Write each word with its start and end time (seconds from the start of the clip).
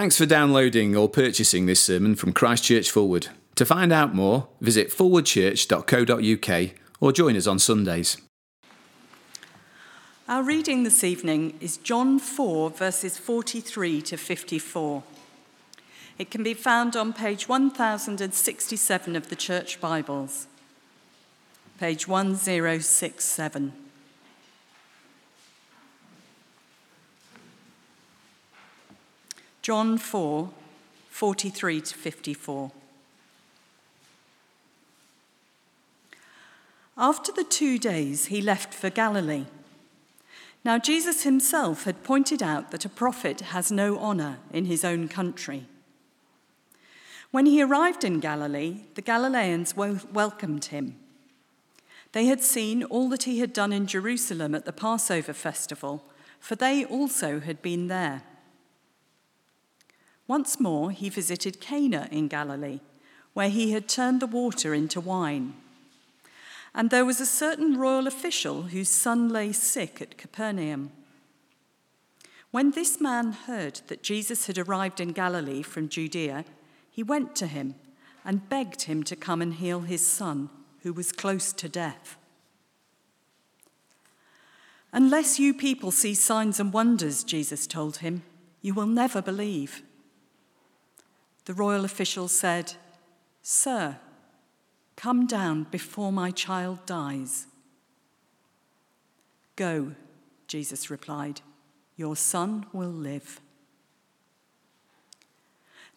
Thanks 0.00 0.16
for 0.16 0.24
downloading 0.24 0.96
or 0.96 1.10
purchasing 1.10 1.66
this 1.66 1.82
sermon 1.82 2.16
from 2.16 2.32
Christchurch 2.32 2.90
Forward. 2.90 3.28
To 3.56 3.66
find 3.66 3.92
out 3.92 4.14
more, 4.14 4.48
visit 4.58 4.88
forwardchurch.co.uk 4.88 6.70
or 7.00 7.12
join 7.12 7.36
us 7.36 7.46
on 7.46 7.58
Sundays. 7.58 8.16
Our 10.26 10.42
reading 10.42 10.84
this 10.84 11.04
evening 11.04 11.58
is 11.60 11.76
John 11.76 12.18
4, 12.18 12.70
verses 12.70 13.18
43 13.18 14.00
to 14.00 14.16
54. 14.16 15.02
It 16.16 16.30
can 16.30 16.42
be 16.42 16.54
found 16.54 16.96
on 16.96 17.12
page 17.12 17.46
1067 17.46 19.14
of 19.14 19.28
the 19.28 19.36
Church 19.36 19.82
Bibles, 19.82 20.46
page 21.78 22.08
1067. 22.08 23.74
John 29.70 29.98
4, 29.98 30.50
43 31.10 31.80
to 31.80 31.94
54. 31.94 32.72
After 36.98 37.30
the 37.30 37.44
two 37.44 37.78
days, 37.78 38.26
he 38.26 38.42
left 38.42 38.74
for 38.74 38.90
Galilee. 38.90 39.44
Now, 40.64 40.76
Jesus 40.76 41.22
himself 41.22 41.84
had 41.84 42.02
pointed 42.02 42.42
out 42.42 42.72
that 42.72 42.84
a 42.84 42.88
prophet 42.88 43.42
has 43.42 43.70
no 43.70 43.96
honor 43.98 44.38
in 44.52 44.64
his 44.64 44.84
own 44.84 45.06
country. 45.06 45.66
When 47.30 47.46
he 47.46 47.62
arrived 47.62 48.02
in 48.02 48.18
Galilee, 48.18 48.80
the 48.96 49.02
Galileans 49.02 49.76
welcomed 49.76 50.64
him. 50.64 50.96
They 52.10 52.26
had 52.26 52.42
seen 52.42 52.82
all 52.82 53.08
that 53.10 53.22
he 53.22 53.38
had 53.38 53.52
done 53.52 53.72
in 53.72 53.86
Jerusalem 53.86 54.56
at 54.56 54.64
the 54.64 54.72
Passover 54.72 55.32
festival, 55.32 56.02
for 56.40 56.56
they 56.56 56.84
also 56.84 57.38
had 57.38 57.62
been 57.62 57.86
there. 57.86 58.22
Once 60.30 60.60
more, 60.60 60.92
he 60.92 61.08
visited 61.08 61.60
Cana 61.60 62.06
in 62.12 62.28
Galilee, 62.28 62.78
where 63.32 63.48
he 63.48 63.72
had 63.72 63.88
turned 63.88 64.20
the 64.22 64.28
water 64.28 64.72
into 64.72 65.00
wine. 65.00 65.54
And 66.72 66.88
there 66.88 67.04
was 67.04 67.20
a 67.20 67.26
certain 67.26 67.76
royal 67.76 68.06
official 68.06 68.62
whose 68.62 68.88
son 68.88 69.28
lay 69.28 69.50
sick 69.50 70.00
at 70.00 70.16
Capernaum. 70.16 70.92
When 72.52 72.70
this 72.70 73.00
man 73.00 73.32
heard 73.32 73.80
that 73.88 74.04
Jesus 74.04 74.46
had 74.46 74.56
arrived 74.56 75.00
in 75.00 75.10
Galilee 75.10 75.62
from 75.62 75.88
Judea, 75.88 76.44
he 76.92 77.02
went 77.02 77.34
to 77.34 77.48
him 77.48 77.74
and 78.24 78.48
begged 78.48 78.82
him 78.82 79.02
to 79.02 79.16
come 79.16 79.42
and 79.42 79.54
heal 79.54 79.80
his 79.80 80.06
son, 80.06 80.48
who 80.84 80.92
was 80.92 81.10
close 81.10 81.52
to 81.54 81.68
death. 81.68 82.16
Unless 84.92 85.40
you 85.40 85.52
people 85.54 85.90
see 85.90 86.14
signs 86.14 86.60
and 86.60 86.72
wonders, 86.72 87.24
Jesus 87.24 87.66
told 87.66 87.96
him, 87.96 88.22
you 88.62 88.74
will 88.74 88.86
never 88.86 89.20
believe. 89.20 89.82
The 91.44 91.54
royal 91.54 91.84
official 91.84 92.28
said, 92.28 92.74
Sir, 93.42 93.98
Come 95.00 95.26
down 95.26 95.64
before 95.70 96.12
my 96.12 96.30
child 96.30 96.84
dies. 96.84 97.46
Go, 99.56 99.92
Jesus 100.46 100.90
replied, 100.90 101.40
Your 101.96 102.16
son 102.16 102.66
will 102.74 102.92
live. 102.92 103.40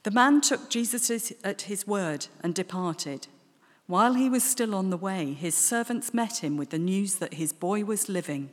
The 0.03 0.11
man 0.11 0.39
took 0.39 0.69
Jesus 0.69 1.33
at 1.43 1.63
his 1.63 1.85
word 1.85 2.27
and 2.41 2.55
departed. 2.55 3.27
While 3.87 4.13
he 4.13 4.29
was 4.29 4.45
still 4.45 4.73
on 4.73 4.89
the 4.89 4.95
way, 4.95 5.33
his 5.33 5.53
servants 5.53 6.13
met 6.13 6.41
him 6.41 6.55
with 6.55 6.69
the 6.69 6.79
news 6.79 7.15
that 7.15 7.33
his 7.33 7.51
boy 7.51 7.83
was 7.83 8.07
living. 8.07 8.51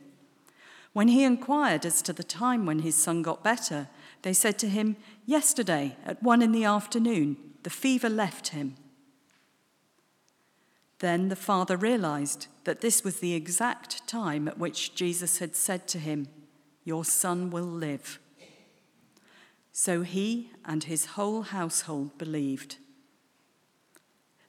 When 0.91 1.07
he 1.07 1.23
inquired 1.23 1.85
as 1.85 2.01
to 2.01 2.11
the 2.11 2.25
time 2.25 2.65
when 2.65 2.79
his 2.79 2.95
son 2.95 3.21
got 3.21 3.41
better, 3.41 3.87
they 4.21 4.33
said 4.33 4.59
to 4.59 4.69
him, 4.69 4.95
Yesterday, 5.25 5.95
at 6.05 6.21
one 6.21 6.41
in 6.41 6.51
the 6.51 6.65
afternoon, 6.65 7.37
the 7.63 7.69
fever 7.69 8.09
left 8.09 8.49
him. 8.49 8.75
Then 10.99 11.29
the 11.29 11.35
father 11.35 11.77
realized 11.77 12.47
that 12.65 12.81
this 12.81 13.03
was 13.03 13.19
the 13.19 13.33
exact 13.33 14.07
time 14.07 14.47
at 14.47 14.59
which 14.59 14.93
Jesus 14.93 15.39
had 15.39 15.55
said 15.55 15.87
to 15.89 15.99
him, 15.99 16.27
Your 16.83 17.03
son 17.03 17.49
will 17.49 17.63
live. 17.63 18.19
So 19.71 20.01
he 20.01 20.51
and 20.65 20.83
his 20.83 21.05
whole 21.05 21.43
household 21.43 22.17
believed. 22.17 22.77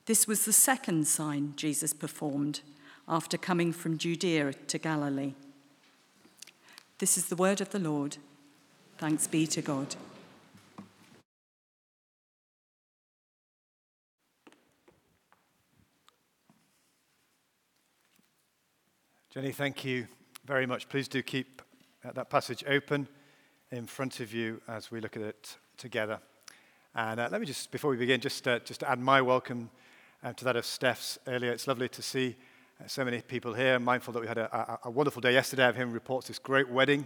This 0.07 0.27
was 0.27 0.45
the 0.45 0.53
second 0.53 1.07
sign 1.07 1.55
Jesus 1.57 1.95
performed 1.95 2.61
after 3.09 3.39
coming 3.39 3.73
from 3.73 3.99
Judea 3.99 4.53
to 4.53 4.79
Galilee. 4.79 5.35
This 6.99 7.17
is 7.17 7.27
the 7.27 7.37
word 7.37 7.61
of 7.61 7.71
the 7.71 7.79
Lord. 7.79 8.19
Thanks 9.03 9.27
be 9.27 9.49
to 9.49 9.63
God. 9.63 9.97
Jenny, 19.35 19.51
thank 19.51 19.85
you 19.85 20.07
very 20.45 20.67
much. 20.67 20.89
Please 20.89 21.09
do 21.09 21.21
keep 21.21 21.63
uh, 22.05 22.13
that 22.13 22.31
passage 22.31 22.63
open 22.69 23.09
in 23.73 23.87
front 23.87 24.21
of 24.21 24.33
you 24.33 24.61
as 24.69 24.93
we 24.93 25.01
look 25.01 25.17
at 25.17 25.23
it 25.23 25.57
together. 25.77 26.21
And 26.95 27.19
uh, 27.19 27.29
let 27.33 27.41
me 27.41 27.47
just, 27.49 27.73
before 27.73 27.91
we 27.91 27.97
begin, 27.97 28.21
just, 28.21 28.47
uh, 28.47 28.61
just 28.61 28.85
add 28.85 29.01
my 29.01 29.21
welcome 29.21 29.69
uh, 30.23 30.33
to 30.35 30.45
that 30.45 30.55
of 30.55 30.65
Steph's 30.65 31.19
earlier. 31.27 31.51
It's 31.51 31.67
lovely 31.67 31.89
to 31.89 32.03
see 32.03 32.37
uh, 32.81 32.87
so 32.87 33.05
many 33.05 33.21
people 33.21 33.53
here. 33.53 33.75
I'm 33.75 33.85
mindful 33.85 34.15
that 34.15 34.21
we 34.21 34.29
had 34.29 34.39
a, 34.39 34.57
a, 34.57 34.79
a, 34.85 34.91
wonderful 34.93 35.21
day 35.21 35.33
yesterday 35.33 35.69
of 35.69 35.75
him 35.75 35.93
reports 35.93 36.29
this 36.29 36.39
great 36.39 36.69
wedding. 36.69 37.05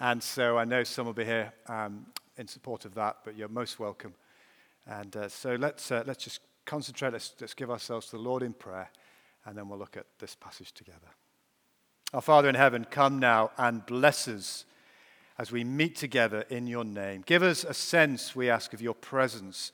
And 0.00 0.22
so 0.22 0.56
I 0.56 0.64
know 0.64 0.84
some 0.84 1.06
will 1.06 1.12
be 1.12 1.24
here 1.24 1.52
um, 1.66 2.06
in 2.36 2.46
support 2.46 2.84
of 2.84 2.94
that, 2.94 3.16
but 3.24 3.36
you're 3.36 3.48
most 3.48 3.80
welcome. 3.80 4.14
And 4.86 5.16
uh, 5.16 5.28
so 5.28 5.56
let's, 5.56 5.90
let's 5.90 6.22
just 6.22 6.40
concentrate, 6.64 7.12
let's, 7.12 7.34
let's 7.40 7.54
give 7.54 7.70
ourselves 7.70 8.06
to 8.06 8.16
the 8.16 8.22
Lord 8.22 8.42
in 8.42 8.52
prayer, 8.52 8.90
and 9.44 9.58
then 9.58 9.68
we'll 9.68 9.78
look 9.78 9.96
at 9.96 10.06
this 10.18 10.34
passage 10.34 10.72
together. 10.72 11.08
Our 12.14 12.20
Father 12.20 12.48
in 12.48 12.54
heaven, 12.54 12.86
come 12.88 13.18
now 13.18 13.50
and 13.58 13.84
bless 13.84 14.28
us 14.28 14.64
as 15.36 15.52
we 15.52 15.64
meet 15.64 15.96
together 15.96 16.44
in 16.48 16.66
your 16.66 16.84
name. 16.84 17.22
Give 17.26 17.42
us 17.42 17.64
a 17.64 17.74
sense, 17.74 18.36
we 18.36 18.48
ask, 18.48 18.72
of 18.72 18.80
your 18.80 18.94
presence. 18.94 19.72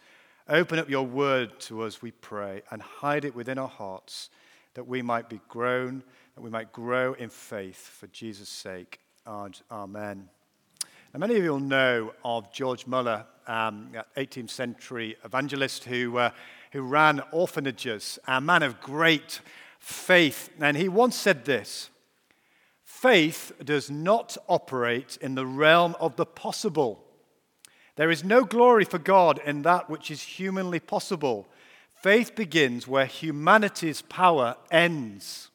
Open 0.48 0.78
up 0.78 0.90
your 0.90 1.06
word 1.06 1.60
to 1.60 1.82
us, 1.82 2.02
we 2.02 2.10
pray, 2.10 2.62
and 2.70 2.82
hide 2.82 3.24
it 3.24 3.34
within 3.34 3.58
our 3.58 3.68
hearts 3.68 4.30
that 4.74 4.86
we 4.86 5.00
might 5.02 5.28
be 5.28 5.40
grown, 5.48 6.02
that 6.34 6.42
we 6.42 6.50
might 6.50 6.72
grow 6.72 7.12
in 7.12 7.28
faith 7.28 7.88
for 7.98 8.06
Jesus' 8.08 8.48
sake. 8.48 9.00
Amen. 9.26 10.28
Now, 11.14 11.20
many 11.20 11.36
of 11.36 11.44
you 11.44 11.52
will 11.52 11.58
know 11.60 12.12
of 12.24 12.52
George 12.52 12.86
Muller, 12.86 13.24
um, 13.46 13.92
18th 14.18 14.50
century 14.50 15.16
evangelist 15.24 15.84
who, 15.84 16.18
uh, 16.18 16.30
who 16.72 16.82
ran 16.82 17.22
orphanages, 17.32 18.18
a 18.28 18.38
man 18.42 18.62
of 18.62 18.82
great 18.82 19.40
faith. 19.78 20.50
And 20.60 20.76
he 20.76 20.90
once 20.90 21.16
said 21.16 21.46
this 21.46 21.88
Faith 22.84 23.52
does 23.64 23.90
not 23.90 24.36
operate 24.46 25.16
in 25.22 25.36
the 25.36 25.46
realm 25.46 25.96
of 26.00 26.16
the 26.16 26.26
possible. 26.26 27.02
There 27.96 28.10
is 28.10 28.24
no 28.24 28.44
glory 28.44 28.84
for 28.84 28.98
God 28.98 29.40
in 29.46 29.62
that 29.62 29.88
which 29.88 30.10
is 30.10 30.20
humanly 30.20 30.80
possible. 30.80 31.48
Faith 32.02 32.34
begins 32.34 32.86
where 32.86 33.06
humanity's 33.06 34.02
power 34.02 34.56
ends. 34.70 35.48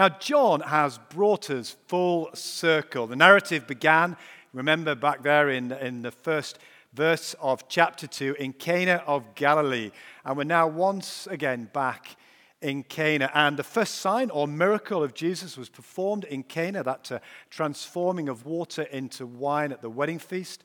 Now, 0.00 0.08
John 0.08 0.60
has 0.60 0.96
brought 0.96 1.50
us 1.50 1.76
full 1.86 2.30
circle. 2.32 3.06
The 3.06 3.16
narrative 3.16 3.66
began, 3.66 4.16
remember 4.54 4.94
back 4.94 5.22
there 5.22 5.50
in, 5.50 5.72
in 5.72 6.00
the 6.00 6.10
first 6.10 6.58
verse 6.94 7.36
of 7.38 7.68
chapter 7.68 8.06
2, 8.06 8.36
in 8.38 8.54
Cana 8.54 9.02
of 9.06 9.34
Galilee. 9.34 9.90
And 10.24 10.38
we're 10.38 10.44
now 10.44 10.68
once 10.68 11.26
again 11.26 11.68
back 11.74 12.16
in 12.62 12.82
Cana. 12.82 13.30
And 13.34 13.58
the 13.58 13.62
first 13.62 13.96
sign 13.96 14.30
or 14.30 14.48
miracle 14.48 15.02
of 15.02 15.12
Jesus 15.12 15.58
was 15.58 15.68
performed 15.68 16.24
in 16.24 16.44
Cana, 16.44 16.82
that 16.82 17.12
uh, 17.12 17.18
transforming 17.50 18.30
of 18.30 18.46
water 18.46 18.84
into 18.84 19.26
wine 19.26 19.70
at 19.70 19.82
the 19.82 19.90
wedding 19.90 20.18
feast. 20.18 20.64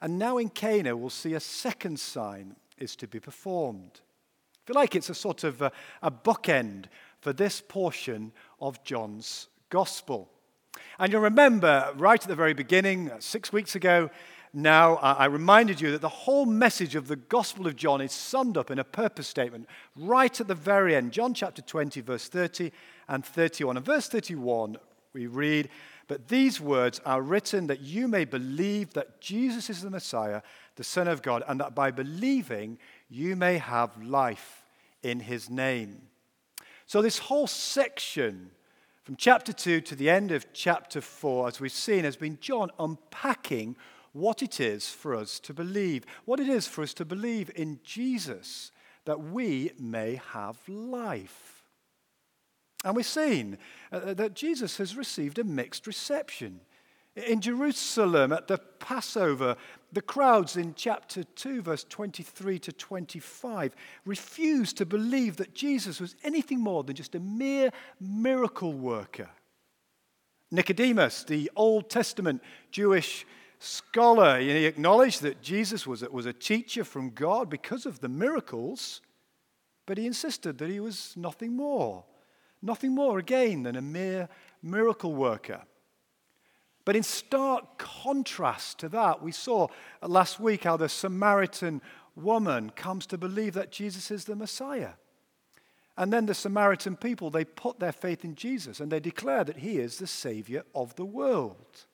And 0.00 0.18
now 0.18 0.38
in 0.38 0.48
Cana, 0.48 0.96
we'll 0.96 1.10
see 1.10 1.34
a 1.34 1.40
second 1.40 2.00
sign 2.00 2.56
is 2.78 2.96
to 2.96 3.06
be 3.06 3.20
performed. 3.20 4.00
I 4.64 4.66
feel 4.66 4.74
like 4.74 4.96
it's 4.96 5.10
a 5.10 5.14
sort 5.14 5.44
of 5.44 5.60
a, 5.60 5.70
a 6.00 6.10
bookend 6.10 6.86
for 7.20 7.32
this 7.32 7.60
portion 7.60 8.32
of 8.60 8.82
John's 8.84 9.48
gospel. 9.68 10.28
And 10.98 11.12
you'll 11.12 11.22
remember 11.22 11.92
right 11.96 12.20
at 12.20 12.28
the 12.28 12.34
very 12.34 12.54
beginning, 12.54 13.10
uh, 13.10 13.16
six 13.20 13.52
weeks 13.52 13.74
ago, 13.74 14.10
now, 14.52 14.96
I 14.96 15.26
reminded 15.26 15.80
you 15.80 15.92
that 15.92 16.00
the 16.00 16.08
whole 16.08 16.44
message 16.44 16.96
of 16.96 17.06
the 17.06 17.14
Gospel 17.14 17.68
of 17.68 17.76
John 17.76 18.00
is 18.00 18.10
summed 18.10 18.56
up 18.56 18.72
in 18.72 18.80
a 18.80 18.84
purpose 18.84 19.28
statement 19.28 19.68
right 19.94 20.40
at 20.40 20.48
the 20.48 20.56
very 20.56 20.96
end. 20.96 21.12
John 21.12 21.34
chapter 21.34 21.62
20, 21.62 22.00
verse 22.00 22.26
30 22.26 22.72
and 23.08 23.24
31. 23.24 23.76
And 23.76 23.86
verse 23.86 24.08
31, 24.08 24.76
we 25.12 25.28
read, 25.28 25.68
But 26.08 26.26
these 26.26 26.60
words 26.60 27.00
are 27.06 27.22
written 27.22 27.68
that 27.68 27.80
you 27.80 28.08
may 28.08 28.24
believe 28.24 28.92
that 28.94 29.20
Jesus 29.20 29.70
is 29.70 29.82
the 29.82 29.90
Messiah, 29.90 30.42
the 30.74 30.82
Son 30.82 31.06
of 31.06 31.22
God, 31.22 31.44
and 31.46 31.60
that 31.60 31.76
by 31.76 31.92
believing 31.92 32.76
you 33.08 33.36
may 33.36 33.58
have 33.58 34.02
life 34.02 34.64
in 35.04 35.20
his 35.20 35.48
name. 35.48 36.09
So, 36.90 37.00
this 37.00 37.18
whole 37.18 37.46
section 37.46 38.50
from 39.04 39.14
chapter 39.14 39.52
2 39.52 39.80
to 39.82 39.94
the 39.94 40.10
end 40.10 40.32
of 40.32 40.52
chapter 40.52 41.00
4, 41.00 41.46
as 41.46 41.60
we've 41.60 41.70
seen, 41.70 42.02
has 42.02 42.16
been 42.16 42.36
John 42.40 42.68
unpacking 42.80 43.76
what 44.12 44.42
it 44.42 44.58
is 44.58 44.88
for 44.88 45.14
us 45.14 45.38
to 45.38 45.54
believe, 45.54 46.04
what 46.24 46.40
it 46.40 46.48
is 46.48 46.66
for 46.66 46.82
us 46.82 46.92
to 46.94 47.04
believe 47.04 47.48
in 47.54 47.78
Jesus 47.84 48.72
that 49.04 49.20
we 49.20 49.70
may 49.78 50.20
have 50.32 50.58
life. 50.68 51.62
And 52.84 52.96
we've 52.96 53.06
seen 53.06 53.58
uh, 53.92 54.12
that 54.14 54.34
Jesus 54.34 54.78
has 54.78 54.96
received 54.96 55.38
a 55.38 55.44
mixed 55.44 55.86
reception. 55.86 56.60
In 57.14 57.40
Jerusalem 57.40 58.32
at 58.32 58.48
the 58.48 58.58
Passover, 58.58 59.54
the 59.92 60.02
crowds 60.02 60.56
in 60.56 60.74
chapter 60.74 61.24
2, 61.24 61.62
verse 61.62 61.84
23 61.84 62.58
to 62.60 62.72
25, 62.72 63.74
refused 64.04 64.76
to 64.76 64.86
believe 64.86 65.36
that 65.36 65.54
Jesus 65.54 66.00
was 66.00 66.14
anything 66.22 66.60
more 66.60 66.84
than 66.84 66.96
just 66.96 67.14
a 67.14 67.20
mere 67.20 67.70
miracle 68.00 68.72
worker. 68.72 69.28
Nicodemus, 70.50 71.24
the 71.24 71.50
Old 71.56 71.90
Testament 71.90 72.42
Jewish 72.70 73.26
scholar, 73.58 74.40
he 74.40 74.66
acknowledged 74.66 75.22
that 75.22 75.42
Jesus 75.42 75.86
was 75.86 76.02
a, 76.02 76.10
was 76.10 76.26
a 76.26 76.32
teacher 76.32 76.84
from 76.84 77.10
God 77.10 77.50
because 77.50 77.86
of 77.86 78.00
the 78.00 78.08
miracles, 78.08 79.00
but 79.86 79.98
he 79.98 80.06
insisted 80.06 80.58
that 80.58 80.70
he 80.70 80.80
was 80.80 81.14
nothing 81.16 81.56
more, 81.56 82.04
nothing 82.62 82.94
more 82.94 83.18
again 83.18 83.62
than 83.62 83.76
a 83.76 83.82
mere 83.82 84.28
miracle 84.62 85.14
worker. 85.14 85.62
But 86.90 86.96
in 86.96 87.04
stark 87.04 87.78
contrast 87.78 88.80
to 88.80 88.88
that, 88.88 89.22
we 89.22 89.30
saw 89.30 89.68
last 90.02 90.40
week 90.40 90.64
how 90.64 90.76
the 90.76 90.88
Samaritan 90.88 91.82
woman 92.16 92.70
comes 92.70 93.06
to 93.06 93.16
believe 93.16 93.54
that 93.54 93.70
Jesus 93.70 94.10
is 94.10 94.24
the 94.24 94.34
Messiah. 94.34 94.94
And 95.96 96.12
then 96.12 96.26
the 96.26 96.34
Samaritan 96.34 96.96
people, 96.96 97.30
they 97.30 97.44
put 97.44 97.78
their 97.78 97.92
faith 97.92 98.24
in 98.24 98.34
Jesus 98.34 98.80
and 98.80 98.90
they 98.90 98.98
declare 98.98 99.44
that 99.44 99.58
he 99.58 99.78
is 99.78 99.98
the 99.98 100.08
Savior 100.08 100.64
of 100.74 100.96
the 100.96 101.04
world. 101.04 101.86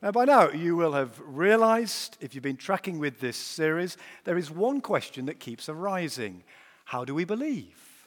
Now, 0.00 0.12
by 0.12 0.24
now, 0.24 0.48
you 0.48 0.74
will 0.74 0.92
have 0.92 1.20
realized, 1.22 2.16
if 2.22 2.34
you've 2.34 2.42
been 2.42 2.56
tracking 2.56 2.98
with 2.98 3.20
this 3.20 3.36
series, 3.36 3.98
there 4.24 4.38
is 4.38 4.50
one 4.50 4.80
question 4.80 5.26
that 5.26 5.40
keeps 5.40 5.68
arising 5.68 6.42
How 6.86 7.04
do 7.04 7.14
we 7.14 7.26
believe? 7.26 8.06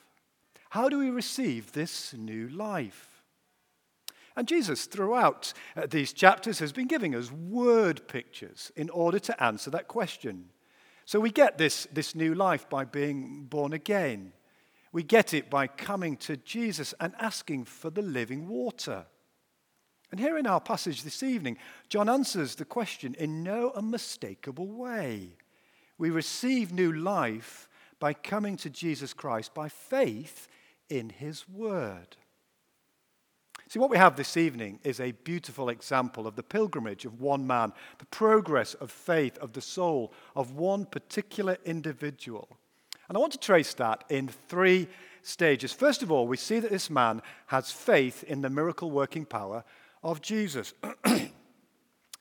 How 0.71 0.89
do 0.89 0.98
we 0.98 1.12
receive 1.12 1.74
this 1.74 2.16
new 2.16 2.50
life? 2.50 3.12
And 4.35 4.47
Jesus, 4.47 4.85
throughout 4.85 5.53
uh, 5.75 5.85
these 5.88 6.13
chapters, 6.13 6.59
has 6.59 6.71
been 6.71 6.88
giving 6.88 7.13
us 7.15 7.31
word 7.31 8.07
pictures 8.07 8.71
in 8.75 8.89
order 8.89 9.19
to 9.19 9.44
answer 9.44 9.69
that 9.71 9.88
question. 9.88 10.50
So 11.06 11.19
we 11.19 11.31
get 11.31 11.57
this, 11.57 11.88
this 11.91 12.15
new 12.15 12.33
life 12.33 12.69
by 12.69 12.85
being 12.85 13.45
born 13.45 13.74
again. 13.74 14.33
We 14.91 15.03
get 15.03 15.33
it 15.33 15.50
by 15.50 15.68
coming 15.68 16.18
to 16.18 16.38
Jesus 16.38 16.94
and 17.00 17.13
asking 17.19 17.65
for 17.65 17.89
the 17.89 18.01
living 18.01 18.47
water. 18.47 19.06
And 20.12 20.19
here 20.19 20.38
in 20.38 20.45
our 20.45 20.62
passage 20.62 21.03
this 21.03 21.24
evening, 21.24 21.57
John 21.89 22.07
answers 22.07 22.56
the 22.56 22.65
question 22.65 23.15
in 23.18 23.44
no 23.44 23.71
unmistakable 23.71 24.68
way. 24.68 25.38
We 25.97 26.12
receive 26.12 26.71
new 26.71 26.91
life 26.91 27.68
by 28.00 28.13
coming 28.13 28.57
to 28.57 28.69
Jesus 28.69 29.13
Christ 29.13 29.53
by 29.53 29.69
faith 29.69 30.47
in 30.89 31.09
his 31.09 31.50
word. 31.50 32.18
See, 33.69 33.80
what 33.80 33.89
we 33.89 33.98
have 33.98 34.15
this 34.15 34.38
evening 34.38 34.80
is 34.83 35.00
a 35.00 35.12
beautiful 35.12 35.69
example 35.69 36.27
of 36.27 36.36
the 36.36 36.44
pilgrimage 36.44 37.06
of 37.06 37.21
one 37.21 37.48
man, 37.48 37.74
the 37.98 38.06
progress 38.06 38.74
of 38.75 38.92
faith 38.92 39.38
of 39.38 39.54
the 39.54 39.62
soul 39.62 40.13
of 40.36 40.56
one 40.56 40.86
particular 40.86 41.57
individual. 41.65 42.48
And 43.07 43.18
I 43.18 43.21
want 43.21 43.33
to 43.33 43.39
trace 43.39 43.74
that 43.75 44.04
in 44.10 44.27
three 44.27 44.88
stages. 45.21 45.74
First 45.74 46.04
of 46.04 46.12
all, 46.12 46.27
we 46.27 46.38
see 46.38 46.60
that 46.60 46.71
this 46.71 46.89
man 46.89 47.21
has 47.48 47.71
faith 47.71 48.24
in 48.25 48.42
the 48.42 48.50
miracle 48.50 48.92
working 48.92 49.25
power 49.25 49.63
of 50.04 50.21
Jesus. 50.21 50.74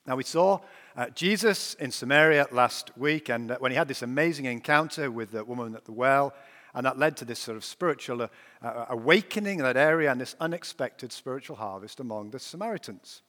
now, 0.07 0.17
we 0.17 0.25
saw 0.25 0.61
uh, 0.97 1.09
Jesus 1.11 1.75
in 1.75 1.91
Samaria 1.91 2.47
last 2.53 2.97
week, 2.97 3.29
and 3.29 3.51
uh, 3.51 3.57
when 3.59 3.73
he 3.73 3.79
had 3.79 3.89
this 3.89 4.03
amazing 4.03 4.45
encounter 4.45 5.11
with 5.11 5.33
the 5.33 5.45
woman 5.45 5.75
at 5.75 5.85
the 5.85 5.93
well, 5.93 6.35
and 6.75 6.87
that 6.87 6.99
led 6.99 7.17
to 7.19 7.25
this 7.25 7.39
sort 7.39 7.57
of 7.57 7.65
spiritual 7.65 8.23
uh, 8.23 8.29
uh, 8.63 8.87
awakening 8.89 9.59
in 9.59 9.65
that 9.65 9.77
area 9.77 10.11
and 10.11 10.21
this 10.21 10.37
unexpected 10.41 11.13
spiritual 11.13 11.57
harvest 11.57 12.01
among 12.01 12.31
the 12.31 12.39
Samaritans. 12.39 13.23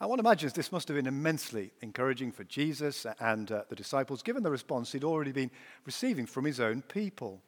And 0.00 0.10
one 0.10 0.20
imagines 0.20 0.52
this 0.52 0.72
must 0.72 0.88
have 0.88 0.96
been 0.96 1.06
immensely 1.06 1.70
encouraging 1.80 2.32
for 2.32 2.44
Jesus 2.44 3.06
and 3.18 3.50
uh, 3.50 3.62
the 3.70 3.76
disciples, 3.76 4.22
given 4.22 4.42
the 4.42 4.50
response 4.50 4.92
he'd 4.92 5.04
already 5.04 5.32
been 5.32 5.50
receiving 5.86 6.26
from 6.26 6.44
his 6.44 6.60
own 6.60 6.82
people. 6.82 7.40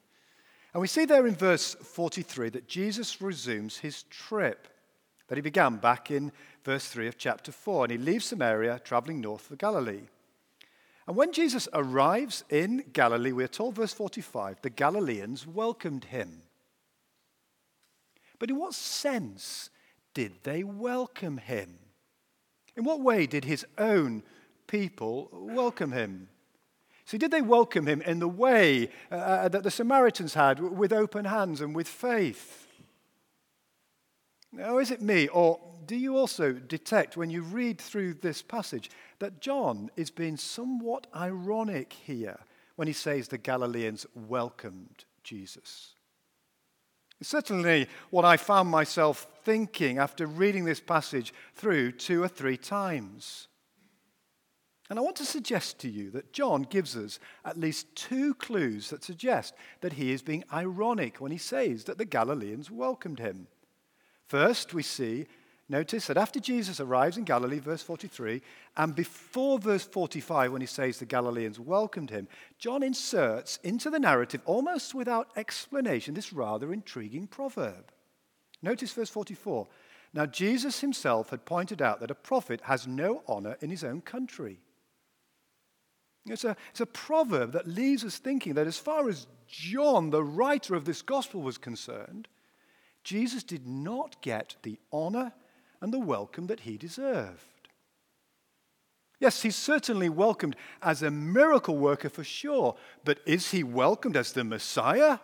And 0.72 0.80
we 0.80 0.88
see 0.88 1.04
there 1.04 1.26
in 1.26 1.34
verse 1.34 1.75
43 1.75 2.50
that 2.50 2.69
Jesus 2.69 3.20
resumes 3.20 3.78
his 3.78 4.04
trip 4.04 4.69
that 5.28 5.36
he 5.36 5.42
began 5.42 5.76
back 5.76 6.10
in 6.10 6.32
verse 6.64 6.88
3 6.88 7.06
of 7.06 7.19
chapter 7.19 7.52
4, 7.52 7.84
and 7.84 7.92
he 7.92 7.98
leaves 7.98 8.26
Samaria, 8.26 8.80
traveling 8.82 9.20
north 9.20 9.42
for 9.42 9.56
Galilee. 9.56 10.08
And 11.08 11.16
when 11.16 11.32
Jesus 11.32 11.66
arrives 11.72 12.44
in 12.50 12.84
Galilee, 12.93 13.32
we 13.32 13.43
are 13.43 13.49
told, 13.49 13.76
verse 13.76 13.94
45, 13.94 14.60
the 14.60 14.69
Galileans 14.69 15.46
welcomed 15.46 16.05
him. 16.05 16.43
But 18.38 18.50
in 18.50 18.58
what 18.58 18.75
sense 18.75 19.70
did 20.12 20.34
they 20.43 20.62
welcome 20.62 21.38
him? 21.38 21.78
In 22.76 22.84
what 22.84 23.00
way 23.00 23.26
did 23.26 23.46
his 23.46 23.64
own 23.78 24.22
people 24.66 25.31
welcome 25.32 25.93
him? 25.93 26.28
See, 27.06 27.16
did 27.16 27.31
they 27.31 27.40
welcome 27.40 27.87
him 27.87 28.02
in 28.02 28.19
the 28.19 28.28
way 28.28 28.90
uh, 29.11 29.14
uh 29.14 29.49
that 29.49 29.62
the 29.62 29.70
Samaritans 29.70 30.34
had, 30.34 30.61
with 30.61 30.93
open 30.93 31.25
hands 31.25 31.62
and 31.62 31.75
with 31.75 31.88
faith? 31.88 32.67
Now, 34.52 34.78
is 34.78 34.90
it 34.90 35.02
me, 35.02 35.28
or 35.28 35.60
do 35.86 35.96
you 35.96 36.16
also 36.16 36.52
detect 36.52 37.16
when 37.16 37.30
you 37.30 37.42
read 37.42 37.80
through 37.80 38.14
this 38.14 38.42
passage 38.42 38.90
that 39.18 39.40
John 39.40 39.90
is 39.96 40.10
being 40.10 40.36
somewhat 40.36 41.06
ironic 41.14 41.92
here 41.92 42.38
when 42.76 42.88
he 42.88 42.94
says 42.94 43.28
the 43.28 43.38
Galileans 43.38 44.06
welcomed 44.14 45.04
Jesus? 45.22 45.94
Certainly 47.20 47.88
what 48.10 48.24
I 48.24 48.36
found 48.36 48.70
myself 48.70 49.26
thinking 49.44 49.98
after 49.98 50.26
reading 50.26 50.64
this 50.64 50.80
passage 50.80 51.34
through 51.54 51.92
two 51.92 52.22
or 52.22 52.28
three 52.28 52.56
times. 52.56 53.48
And 54.88 54.98
I 54.98 55.02
want 55.02 55.16
to 55.16 55.24
suggest 55.24 55.78
to 55.80 55.88
you 55.88 56.10
that 56.12 56.32
John 56.32 56.62
gives 56.62 56.96
us 56.96 57.18
at 57.44 57.58
least 57.58 57.94
two 57.94 58.34
clues 58.34 58.88
that 58.90 59.04
suggest 59.04 59.54
that 59.80 59.94
he 59.94 60.12
is 60.12 60.22
being 60.22 60.44
ironic 60.52 61.20
when 61.20 61.32
he 61.32 61.38
says 61.38 61.84
that 61.84 61.98
the 61.98 62.04
Galileans 62.04 62.70
welcomed 62.70 63.18
him. 63.18 63.48
First, 64.28 64.75
we 64.75 64.82
see, 64.82 65.26
notice 65.70 66.06
that 66.06 66.19
after 66.19 66.38
Jesus 66.38 66.80
arrives 66.80 67.16
in 67.16 67.25
Galilee, 67.25 67.60
verse 67.60 67.82
43, 67.82 68.42
and 68.76 68.94
before 68.94 69.58
verse 69.58 69.84
45, 69.84 70.52
when 70.52 70.60
he 70.60 70.66
says 70.66 70.98
the 70.98 71.06
Galileans 71.06 71.58
welcomed 71.58 72.10
him, 72.10 72.28
John 72.58 72.82
inserts 72.82 73.58
into 73.64 73.88
the 73.88 73.99
narrative, 73.99 74.42
almost 74.44 74.94
without 74.94 75.30
explanation, 75.37 76.14
this 76.14 76.32
rather 76.32 76.73
intriguing 76.75 77.26
proverb. 77.26 77.90
Notice 78.62 78.92
verse 78.92 79.11
44. 79.11 79.66
Now, 80.12 80.26
Jesus 80.26 80.80
himself 80.80 81.30
had 81.30 81.44
pointed 81.44 81.80
out 81.80 82.00
that 82.00 82.11
a 82.11 82.14
prophet 82.14 82.61
has 82.64 82.87
no 82.87 83.23
honor 83.26 83.56
in 83.61 83.70
his 83.70 83.85
own 83.85 84.00
country. 84.00 84.61
It's 86.26 86.44
a, 86.44 86.56
it's 86.70 86.80
a 86.80 86.87
proverb 86.87 87.52
that 87.52 87.66
leaves 87.66 88.04
us 88.04 88.18
thinking 88.18 88.54
that 88.54 88.66
as 88.66 88.78
far 88.78 89.08
as 89.08 89.26
John, 89.47 90.11
the 90.11 90.23
writer 90.23 90.75
of 90.75 90.85
this 90.85 91.00
gospel, 91.00 91.40
was 91.40 91.56
concerned, 91.56 92.28
Jesus 93.08 93.42
did 93.42 93.66
not 93.66 94.20
get 94.20 94.56
the 94.62 94.78
honor 94.92 95.32
and 95.80 95.94
the 95.94 95.98
welcome 95.98 96.46
that 96.48 96.60
he 96.60 96.76
deserved. 96.76 97.70
Yes, 99.18 99.40
he's 99.40 99.56
certainly 99.56 100.10
welcomed 100.10 100.56
as 100.82 101.02
a 101.02 101.10
miracle 101.10 101.78
worker 101.78 102.10
for 102.10 102.22
sure, 102.22 102.76
but 103.06 103.20
is 103.24 103.50
he 103.50 103.64
welcomed 103.64 104.14
as 104.14 104.32
the 104.32 104.44
Messiah 104.44 105.20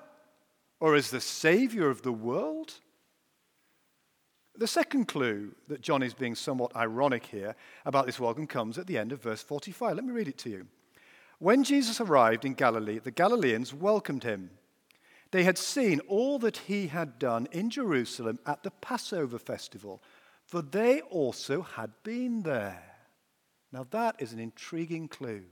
or 0.81 0.95
as 0.95 1.11
the 1.11 1.21
Savior 1.21 1.91
of 1.91 2.01
the 2.01 2.13
world? 2.13 2.73
The 4.57 4.67
second 4.67 5.07
clue 5.07 5.55
that 5.69 5.83
John 5.83 6.03
is 6.03 6.15
being 6.15 6.37
somewhat 6.37 6.75
ironic 6.75 7.27
here 7.27 7.55
about 7.85 8.07
this 8.07 8.19
welcome 8.19 8.47
comes 8.47 8.79
at 8.79 8.87
the 8.87 8.97
end 8.97 9.13
of 9.13 9.21
verse 9.21 9.43
45. 9.43 9.97
Let 9.97 10.07
me 10.07 10.13
read 10.13 10.29
it 10.29 10.39
to 10.39 10.49
you. 10.49 10.67
When 11.39 11.63
Jesus 11.63 12.01
arrived 12.01 12.47
in 12.47 12.55
Galilee, 12.55 12.99
the 12.99 13.11
Galileans 13.11 13.75
welcomed 13.75 14.25
him 14.25 14.49
they 15.35 15.43
had 15.43 15.59
seen 15.59 15.99
all 16.07 16.39
that 16.39 16.59
he 16.59 16.87
had 16.87 17.19
done 17.19 17.49
in 17.51 17.69
Jerusalem 17.69 18.39
at 18.47 18.63
the 18.63 18.71
Passover 18.71 19.37
festival, 19.37 20.01
for 20.45 20.63
they 20.63 21.01
also 21.01 21.61
had 21.61 21.91
been 22.05 22.43
there. 22.43 22.81
Now, 23.73 23.85
that 23.91 24.15
is 24.21 24.33
an 24.33 24.39
intriguing 24.39 25.09
clue. 25.09 25.43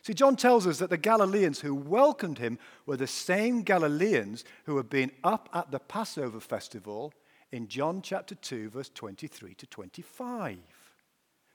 See, 0.00 0.14
John 0.14 0.36
tells 0.36 0.66
us 0.66 0.78
that 0.78 0.88
the 0.88 0.96
Galileans 0.96 1.60
who 1.60 1.74
welcomed 1.74 2.38
him 2.38 2.58
were 2.86 2.96
the 2.96 3.06
same 3.06 3.60
Galileans 3.60 4.46
who 4.64 4.78
had 4.78 4.88
been 4.88 5.12
up 5.22 5.50
at 5.52 5.70
the 5.70 5.80
Passover 5.80 6.40
festival 6.40 7.12
in 7.52 7.68
John 7.68 8.00
chapter 8.00 8.36
2, 8.36 8.70
verse 8.70 8.88
23 8.94 9.52
to 9.52 9.66
25. 9.66 10.56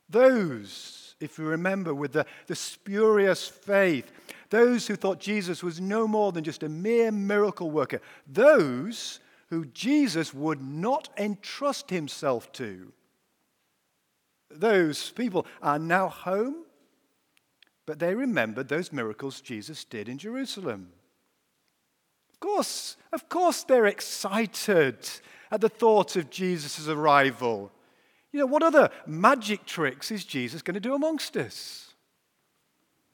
Those, 0.07 1.15
if 1.19 1.39
you 1.39 1.45
remember, 1.45 1.95
with 1.95 2.13
the, 2.13 2.27
the 2.45 2.55
spurious 2.55 3.47
faith, 3.47 4.11
those 4.53 4.85
who 4.85 4.95
thought 4.95 5.19
Jesus 5.19 5.63
was 5.63 5.81
no 5.81 6.07
more 6.07 6.31
than 6.31 6.43
just 6.43 6.61
a 6.61 6.69
mere 6.69 7.11
miracle 7.11 7.71
worker, 7.71 7.99
those 8.27 9.19
who 9.49 9.65
Jesus 9.65 10.31
would 10.31 10.61
not 10.61 11.09
entrust 11.17 11.89
himself 11.89 12.51
to. 12.53 12.93
those 14.51 15.09
people 15.09 15.47
are 15.63 15.79
now 15.79 16.07
home, 16.07 16.65
but 17.87 17.97
they 17.97 18.13
remembered 18.13 18.67
those 18.67 18.93
miracles 18.93 19.41
Jesus 19.41 19.83
did 19.85 20.07
in 20.07 20.19
Jerusalem. 20.19 20.89
Of 22.31 22.39
course, 22.39 22.95
of 23.11 23.27
course, 23.29 23.63
they're 23.63 23.87
excited 23.87 24.99
at 25.49 25.61
the 25.61 25.69
thought 25.69 26.15
of 26.15 26.29
Jesus' 26.29 26.87
arrival. 26.87 27.71
You 28.31 28.41
know, 28.41 28.45
what 28.45 28.61
other 28.61 28.91
magic 29.07 29.65
tricks 29.65 30.11
is 30.11 30.23
Jesus 30.23 30.61
going 30.61 30.75
to 30.75 30.79
do 30.79 30.93
amongst 30.93 31.35
us? 31.37 31.82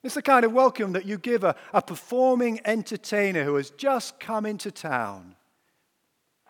It's 0.02 0.14
the 0.14 0.22
kind 0.22 0.44
of 0.44 0.52
welcome 0.52 0.92
that 0.92 1.04
you 1.04 1.18
give 1.18 1.44
a, 1.44 1.54
a 1.74 1.82
performing 1.82 2.60
entertainer 2.64 3.44
who 3.44 3.56
has 3.56 3.70
just 3.70 4.18
come 4.18 4.46
into 4.46 4.70
town. 4.70 5.36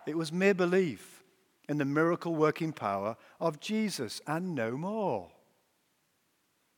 It 0.06 0.16
was 0.16 0.32
mere 0.32 0.54
belief 0.54 1.24
in 1.68 1.78
the 1.78 1.84
miracle 1.84 2.34
working 2.34 2.72
power 2.72 3.16
of 3.40 3.60
Jesus 3.60 4.20
and 4.26 4.54
no 4.54 4.76
more. 4.76 5.30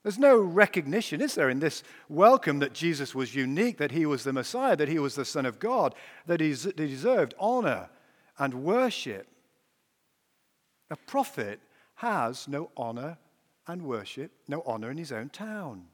There's 0.02 0.18
no 0.18 0.36
recognition, 0.38 1.20
is 1.20 1.34
there, 1.34 1.48
in 1.48 1.60
this 1.60 1.84
welcome 2.08 2.58
that 2.58 2.72
Jesus 2.72 3.14
was 3.14 3.34
unique, 3.34 3.78
that 3.78 3.92
he 3.92 4.04
was 4.04 4.24
the 4.24 4.32
Messiah, 4.32 4.74
that 4.74 4.88
he 4.88 4.98
was 4.98 5.14
the 5.14 5.24
Son 5.24 5.46
of 5.46 5.60
God, 5.60 5.94
that 6.26 6.40
he 6.40 6.54
deserved 6.74 7.34
honor 7.38 7.88
and 8.38 8.64
worship. 8.64 9.28
A 10.90 10.96
prophet 10.96 11.60
has 11.96 12.48
no 12.48 12.70
honor 12.76 13.16
and 13.68 13.82
worship, 13.82 14.32
no 14.48 14.62
honor 14.66 14.90
in 14.90 14.98
his 14.98 15.12
own 15.12 15.28
town. 15.28 15.84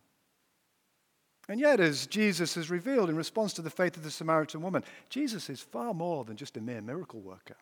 And 1.48 1.58
yet, 1.58 1.80
as 1.80 2.06
Jesus 2.06 2.54
has 2.56 2.68
revealed 2.68 3.08
in 3.08 3.16
response 3.16 3.54
to 3.54 3.62
the 3.62 3.70
faith 3.70 3.96
of 3.96 4.02
the 4.02 4.10
Samaritan 4.10 4.60
woman, 4.60 4.84
Jesus 5.08 5.48
is 5.48 5.60
far 5.60 5.94
more 5.94 6.24
than 6.24 6.36
just 6.36 6.58
a 6.58 6.60
mere 6.60 6.82
miracle 6.82 7.20
worker. 7.20 7.56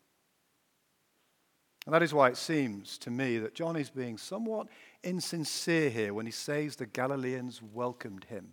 And 1.87 1.95
that 1.95 2.03
is 2.03 2.13
why 2.13 2.29
it 2.29 2.37
seems 2.37 2.99
to 2.99 3.11
me 3.11 3.39
that 3.39 3.55
John 3.55 3.77
is 3.77 3.91
being 3.91 4.19
somewhat 4.19 4.67
insincere 5.05 5.89
here 5.89 6.13
when 6.13 6.27
he 6.27 6.33
says 6.33 6.75
the 6.75 6.87
Galileans 6.87 7.63
welcomed 7.63 8.25
him. 8.25 8.49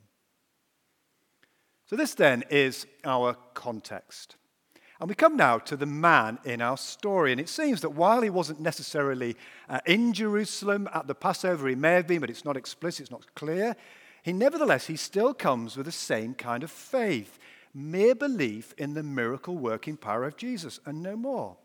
So, 1.87 1.95
this 1.95 2.13
then 2.13 2.43
is 2.51 2.85
our 3.03 3.35
context. 3.55 4.35
And 4.99 5.09
we 5.09 5.15
come 5.15 5.35
now 5.35 5.57
to 5.57 5.75
the 5.75 5.87
man 5.87 6.37
in 6.45 6.61
our 6.61 6.77
story. 6.77 7.31
And 7.31 7.41
it 7.41 7.49
seems 7.49 7.81
that 7.81 7.89
while 7.89 8.21
he 8.21 8.29
wasn't 8.29 8.61
necessarily 8.61 9.35
uh, 9.67 9.79
in 9.85 10.13
Jerusalem 10.13 10.87
at 10.93 11.07
the 11.07 11.15
Passover, 11.15 11.67
he 11.67 11.75
may 11.75 11.95
have 11.95 12.07
been, 12.07 12.21
but 12.21 12.29
it's 12.29 12.45
not 12.45 12.55
explicit, 12.55 13.01
it's 13.01 13.11
not 13.11 13.33
clear. 13.35 13.75
He 14.23 14.31
nevertheless, 14.33 14.87
he 14.87 14.95
still 14.95 15.33
comes 15.33 15.75
with 15.75 15.85
the 15.85 15.91
same 15.91 16.33
kind 16.33 16.63
of 16.63 16.71
faith, 16.71 17.37
mere 17.73 18.15
belief 18.15 18.73
in 18.77 18.93
the 18.93 19.03
miracle 19.03 19.57
working 19.57 19.97
power 19.97 20.23
of 20.23 20.37
Jesus, 20.37 20.79
and 20.85 21.03
no 21.03 21.17
more. 21.17 21.57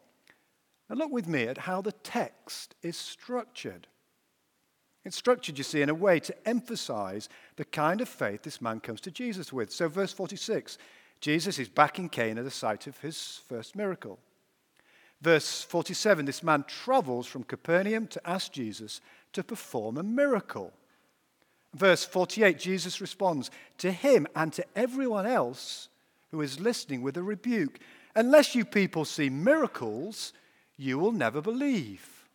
Now, 0.91 0.97
look 0.97 1.12
with 1.12 1.29
me 1.29 1.45
at 1.45 1.59
how 1.59 1.81
the 1.81 1.93
text 1.93 2.75
is 2.83 2.97
structured. 2.97 3.87
It's 5.05 5.17
structured, 5.17 5.57
you 5.57 5.65
see, 5.65 5.83
in 5.83 5.88
a 5.88 5.95
way 5.95 6.19
to 6.21 6.49
emphasize 6.49 7.29
the 7.57 7.65
kind 7.65 8.00
of 8.00 8.09
faith 8.09 8.43
this 8.43 8.61
man 8.61 8.81
comes 8.81 9.00
to 9.03 9.11
Jesus 9.11 9.53
with. 9.53 9.71
So, 9.71 9.88
verse 9.88 10.12
46 10.12 10.79
Jesus 11.21 11.59
is 11.59 11.69
back 11.69 11.99
in 11.99 12.09
Cana, 12.09 12.43
the 12.43 12.50
site 12.50 12.87
of 12.87 12.99
his 12.99 13.41
first 13.49 13.75
miracle. 13.75 14.19
Verse 15.21 15.62
47 15.62 16.27
this 16.27 16.43
man 16.43 16.65
travels 16.67 17.27
from 17.27 17.43
Capernaum 17.43 18.07
to 18.09 18.29
ask 18.29 18.53
Jesus 18.53 19.00
to 19.33 19.43
perform 19.43 19.97
a 19.97 20.03
miracle. 20.03 20.73
Verse 21.75 22.04
48 22.04 22.58
Jesus 22.58 23.00
responds 23.00 23.50
to 23.78 23.92
him 23.92 24.26
and 24.34 24.52
to 24.52 24.64
everyone 24.75 25.26
else 25.26 25.88
who 26.30 26.40
is 26.40 26.60
listening 26.60 27.02
with 27.02 27.16
a 27.16 27.22
rebuke. 27.22 27.78
Unless 28.14 28.54
you 28.54 28.64
people 28.64 29.04
see 29.04 29.30
miracles, 29.30 30.32
you 30.76 30.98
will 30.98 31.12
never 31.12 31.40
believe. 31.40 32.26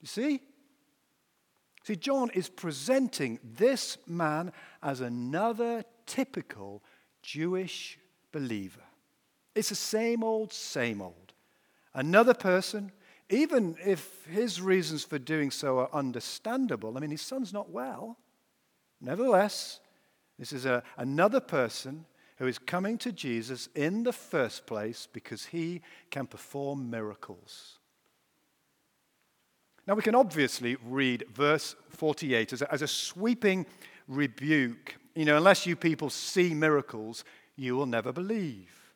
You 0.00 0.08
see? 0.08 0.40
See, 1.84 1.96
John 1.96 2.30
is 2.30 2.48
presenting 2.48 3.38
this 3.42 3.98
man 4.06 4.52
as 4.82 5.00
another 5.00 5.84
typical 6.06 6.82
Jewish 7.22 7.98
believer. 8.32 8.82
It's 9.54 9.70
the 9.70 9.74
same 9.74 10.22
old, 10.22 10.52
same 10.52 11.00
old. 11.00 11.32
Another 11.94 12.34
person, 12.34 12.92
even 13.28 13.76
if 13.84 14.24
his 14.26 14.60
reasons 14.60 15.04
for 15.04 15.18
doing 15.18 15.50
so 15.50 15.78
are 15.78 15.90
understandable, 15.92 16.96
I 16.96 17.00
mean, 17.00 17.10
his 17.10 17.22
son's 17.22 17.52
not 17.52 17.70
well. 17.70 18.18
Nevertheless, 19.00 19.80
this 20.38 20.52
is 20.52 20.66
a, 20.66 20.82
another 20.96 21.40
person 21.40 22.04
who 22.36 22.46
is 22.46 22.58
coming 22.58 22.96
to 22.98 23.12
Jesus 23.12 23.68
in 23.74 24.02
the 24.02 24.12
first 24.12 24.66
place 24.66 25.06
because 25.12 25.46
he 25.46 25.82
can 26.10 26.26
perform 26.26 26.90
miracles. 26.90 27.78
Now, 29.86 29.94
we 29.94 30.02
can 30.02 30.14
obviously 30.14 30.76
read 30.84 31.24
verse 31.32 31.74
48 31.88 32.52
as 32.52 32.62
a, 32.62 32.72
as 32.72 32.82
a 32.82 32.86
sweeping 32.86 33.66
rebuke. 34.06 34.96
You 35.14 35.24
know, 35.24 35.36
unless 35.36 35.66
you 35.66 35.76
people 35.76 36.10
see 36.10 36.54
miracles, 36.54 37.24
you 37.56 37.76
will 37.76 37.86
never 37.86 38.12
believe. 38.12 38.92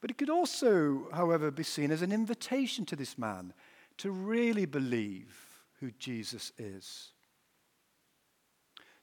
But 0.00 0.10
it 0.10 0.18
could 0.18 0.30
also, 0.30 1.08
however, 1.12 1.50
be 1.50 1.62
seen 1.62 1.90
as 1.90 2.02
an 2.02 2.12
invitation 2.12 2.84
to 2.86 2.96
this 2.96 3.16
man 3.16 3.54
to 3.98 4.10
really 4.10 4.66
believe 4.66 5.34
who 5.80 5.90
Jesus 5.92 6.52
is. 6.58 7.13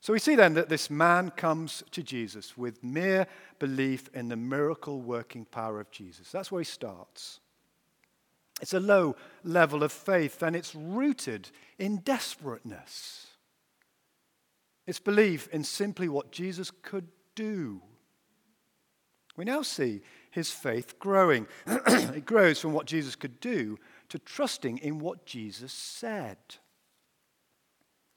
So 0.01 0.13
we 0.13 0.19
see 0.19 0.35
then 0.35 0.55
that 0.55 0.67
this 0.67 0.89
man 0.89 1.29
comes 1.29 1.83
to 1.91 2.01
Jesus 2.01 2.57
with 2.57 2.83
mere 2.83 3.27
belief 3.59 4.09
in 4.15 4.29
the 4.29 4.35
miracle 4.35 4.99
working 4.99 5.45
power 5.45 5.79
of 5.79 5.91
Jesus. 5.91 6.31
That's 6.31 6.51
where 6.51 6.61
he 6.61 6.65
starts. 6.65 7.39
It's 8.61 8.73
a 8.73 8.79
low 8.79 9.15
level 9.43 9.83
of 9.83 9.91
faith 9.91 10.41
and 10.41 10.55
it's 10.55 10.73
rooted 10.73 11.49
in 11.77 12.01
desperateness. 12.03 13.27
It's 14.87 14.99
belief 14.99 15.47
in 15.49 15.63
simply 15.63 16.09
what 16.09 16.31
Jesus 16.31 16.71
could 16.81 17.07
do. 17.35 17.81
We 19.37 19.45
now 19.45 19.61
see 19.61 20.01
his 20.31 20.49
faith 20.49 20.97
growing. 20.97 21.45
it 21.67 22.25
grows 22.25 22.59
from 22.59 22.73
what 22.73 22.87
Jesus 22.87 23.15
could 23.15 23.39
do 23.39 23.77
to 24.09 24.17
trusting 24.17 24.79
in 24.79 24.97
what 24.97 25.27
Jesus 25.27 25.71
said. 25.71 26.37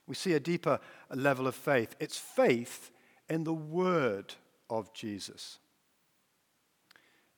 We 0.07 0.15
see 0.15 0.35
a 0.35 0.41
deeper 0.41 0.81
level 1.15 1.47
of 1.47 1.55
faith. 1.55 1.95
It's 1.99 2.19
faith 2.19 2.91
in 3.29 3.45
the 3.45 3.55
word 3.55 4.35
of 4.69 4.93
Jesus. 4.93 5.59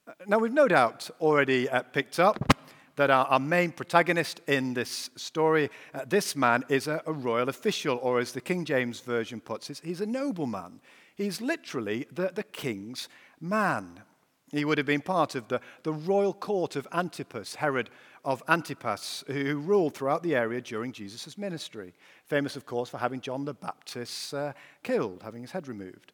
Uh, 0.07 0.13
now, 0.27 0.39
we've 0.39 0.53
no 0.53 0.67
doubt 0.67 1.09
already 1.21 1.69
uh, 1.69 1.83
picked 1.83 2.19
up 2.19 2.53
that 2.95 3.09
our, 3.11 3.39
main 3.39 3.71
protagonist 3.71 4.41
in 4.47 4.73
this 4.73 5.11
story, 5.15 5.69
uh, 5.93 6.03
this 6.07 6.35
man, 6.35 6.63
is 6.67 6.87
a, 6.87 7.01
royal 7.05 7.47
official, 7.47 7.99
or 8.01 8.19
as 8.19 8.31
the 8.31 8.41
King 8.41 8.65
James 8.65 8.99
Version 9.01 9.39
puts 9.39 9.69
it, 9.69 9.81
he's 9.83 10.01
a 10.01 10.05
nobleman. 10.05 10.81
He's 11.15 11.39
literally 11.39 12.07
the 12.11 12.45
king's 12.51 13.07
man. 13.39 14.01
He 14.51 14.63
would 14.63 14.77
have 14.77 14.87
been 14.87 15.01
part 15.01 15.35
of 15.35 15.47
the, 15.49 15.59
the 15.83 15.91
royal 15.91 16.33
court 16.33 16.75
of 16.75 16.87
Antipas, 16.93 17.55
Herod 17.55 17.89
of 18.23 18.41
Antipas, 18.47 19.23
who 19.27 19.57
ruled 19.57 19.93
throughout 19.93 20.23
the 20.23 20.35
area 20.35 20.61
during 20.61 20.93
Jesus' 20.93 21.37
ministry. 21.37 21.93
Famous, 22.25 22.55
of 22.55 22.65
course, 22.65 22.89
for 22.89 22.97
having 22.97 23.21
John 23.21 23.45
the 23.45 23.53
Baptist 23.53 24.33
uh, 24.33 24.53
killed, 24.83 25.23
having 25.23 25.41
his 25.41 25.51
head 25.51 25.67
removed. 25.67 26.13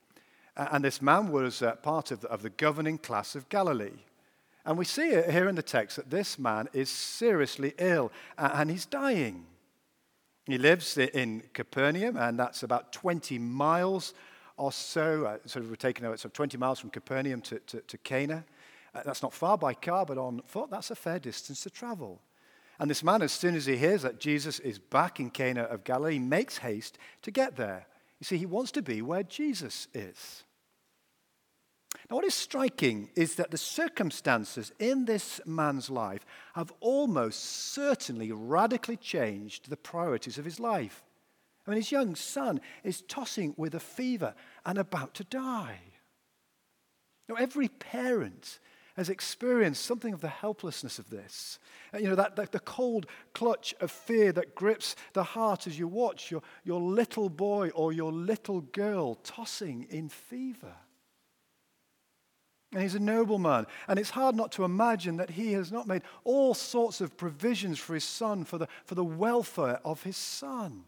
Uh, 0.57 0.67
and 0.71 0.83
this 0.83 1.01
man 1.01 1.31
was 1.31 1.61
uh, 1.61 1.75
part 1.75 2.11
of 2.11 2.21
the, 2.21 2.27
of 2.29 2.41
the 2.41 2.49
governing 2.49 2.97
class 2.97 3.35
of 3.35 3.49
Galilee. 3.49 3.99
And 4.65 4.77
we 4.77 4.85
see 4.85 5.09
it 5.09 5.29
here 5.29 5.49
in 5.49 5.55
the 5.55 5.61
text 5.61 5.97
that 5.97 6.09
this 6.09 6.39
man 6.39 6.69
is 6.73 6.89
seriously 6.89 7.73
ill 7.77 8.11
and 8.37 8.69
he's 8.69 8.85
dying. 8.85 9.45
He 10.45 10.57
lives 10.57 10.97
in 10.97 11.43
Capernaum, 11.53 12.17
and 12.17 12.37
that's 12.37 12.63
about 12.63 12.91
20 12.91 13.39
miles 13.39 14.13
or 14.57 14.71
so. 14.71 15.25
Uh, 15.25 15.37
sort 15.45 15.63
of 15.65 15.69
we're 15.69 15.75
taking 15.75 16.05
out 16.05 16.19
sort 16.19 16.25
of 16.25 16.33
20 16.33 16.57
miles 16.57 16.79
from 16.79 16.89
Capernaum 16.89 17.41
to, 17.41 17.59
to, 17.59 17.81
to 17.81 17.97
Cana. 17.99 18.43
Uh, 18.95 19.01
that's 19.05 19.23
not 19.23 19.33
far 19.33 19.57
by 19.57 19.73
car, 19.73 20.05
but 20.05 20.17
on 20.17 20.41
foot, 20.45 20.69
that's 20.69 20.91
a 20.91 20.95
fair 20.95 21.19
distance 21.19 21.63
to 21.63 21.69
travel. 21.69 22.21
And 22.79 22.89
this 22.89 23.03
man, 23.03 23.21
as 23.21 23.31
soon 23.31 23.55
as 23.55 23.65
he 23.65 23.77
hears 23.77 24.01
that 24.01 24.19
Jesus 24.19 24.59
is 24.59 24.79
back 24.79 25.19
in 25.19 25.29
Cana 25.29 25.63
of 25.63 25.83
Galilee, 25.83 26.19
makes 26.19 26.57
haste 26.57 26.97
to 27.21 27.31
get 27.31 27.55
there. 27.55 27.87
You 28.19 28.25
see, 28.25 28.37
he 28.37 28.45
wants 28.45 28.71
to 28.71 28.81
be 28.81 29.01
where 29.01 29.23
Jesus 29.23 29.87
is. 29.93 30.43
Now, 32.09 32.17
what 32.17 32.25
is 32.25 32.33
striking 32.33 33.09
is 33.15 33.35
that 33.35 33.51
the 33.51 33.57
circumstances 33.57 34.71
in 34.79 35.05
this 35.05 35.39
man's 35.45 35.89
life 35.89 36.25
have 36.55 36.73
almost 36.79 37.73
certainly 37.73 38.31
radically 38.31 38.97
changed 38.97 39.69
the 39.69 39.77
priorities 39.77 40.37
of 40.37 40.45
his 40.45 40.59
life. 40.59 41.03
I 41.65 41.71
mean, 41.71 41.77
his 41.77 41.91
young 41.91 42.15
son 42.15 42.59
is 42.83 43.01
tossing 43.01 43.53
with 43.57 43.73
a 43.73 43.79
fever 43.79 44.35
and 44.65 44.77
about 44.77 45.13
to 45.15 45.23
die. 45.23 45.79
Now, 47.29 47.35
every 47.35 47.69
parent 47.69 48.59
has 48.95 49.09
experienced 49.09 49.85
something 49.85 50.13
of 50.13 50.21
the 50.21 50.27
helplessness 50.27 50.99
of 50.99 51.09
this. 51.09 51.57
Uh, 51.93 51.97
you 51.97 52.09
know, 52.09 52.15
that, 52.15 52.35
that, 52.35 52.51
the 52.51 52.59
cold 52.59 53.07
clutch 53.33 53.73
of 53.79 53.89
fear 53.89 54.31
that 54.31 54.55
grips 54.55 54.95
the 55.13 55.23
heart 55.23 55.65
as 55.65 55.79
you 55.79 55.87
watch 55.87 56.29
your, 56.29 56.41
your 56.63 56.79
little 56.79 57.29
boy 57.29 57.69
or 57.69 57.91
your 57.91 58.11
little 58.11 58.61
girl 58.61 59.15
tossing 59.15 59.87
in 59.89 60.09
fever. 60.09 60.75
And 62.71 62.81
he's 62.81 62.95
a 62.95 62.99
nobleman. 62.99 63.67
And 63.87 63.97
it's 63.97 64.09
hard 64.11 64.35
not 64.35 64.51
to 64.53 64.63
imagine 64.63 65.17
that 65.17 65.31
he 65.31 65.53
has 65.53 65.71
not 65.71 65.87
made 65.87 66.01
all 66.23 66.53
sorts 66.53 67.01
of 67.01 67.17
provisions 67.17 67.79
for 67.79 67.93
his 67.93 68.03
son, 68.03 68.43
for 68.43 68.57
the, 68.57 68.67
for 68.85 68.95
the 68.95 69.03
welfare 69.03 69.79
of 69.85 70.03
his 70.03 70.17
son. 70.17 70.83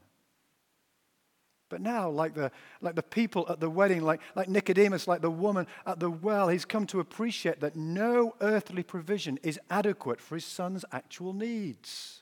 But 1.70 1.82
now, 1.82 2.10
like 2.10 2.36
the, 2.36 2.52
like 2.80 2.96
the 2.96 3.04
people 3.04 3.46
at 3.50 3.60
the 3.60 3.70
wedding, 3.70 4.02
like, 4.02 4.22
like 4.36 4.48
Nicodemus, 4.48 5.08
like 5.08 5.22
the 5.22 5.32
woman 5.32 5.66
at 5.86 6.00
the 6.00 6.10
well, 6.10 6.48
he's 6.48 6.66
come 6.66 6.86
to 6.88 7.00
appreciate 7.00 7.60
that 7.62 7.76
no 7.76 8.36
earthly 8.40 8.84
provision 8.84 9.40
is 9.42 9.60
adequate 9.70 10.22
for 10.22 10.36
his 10.36 10.46
son's 10.46 10.86
actual 10.92 11.34
needs. 11.34 12.22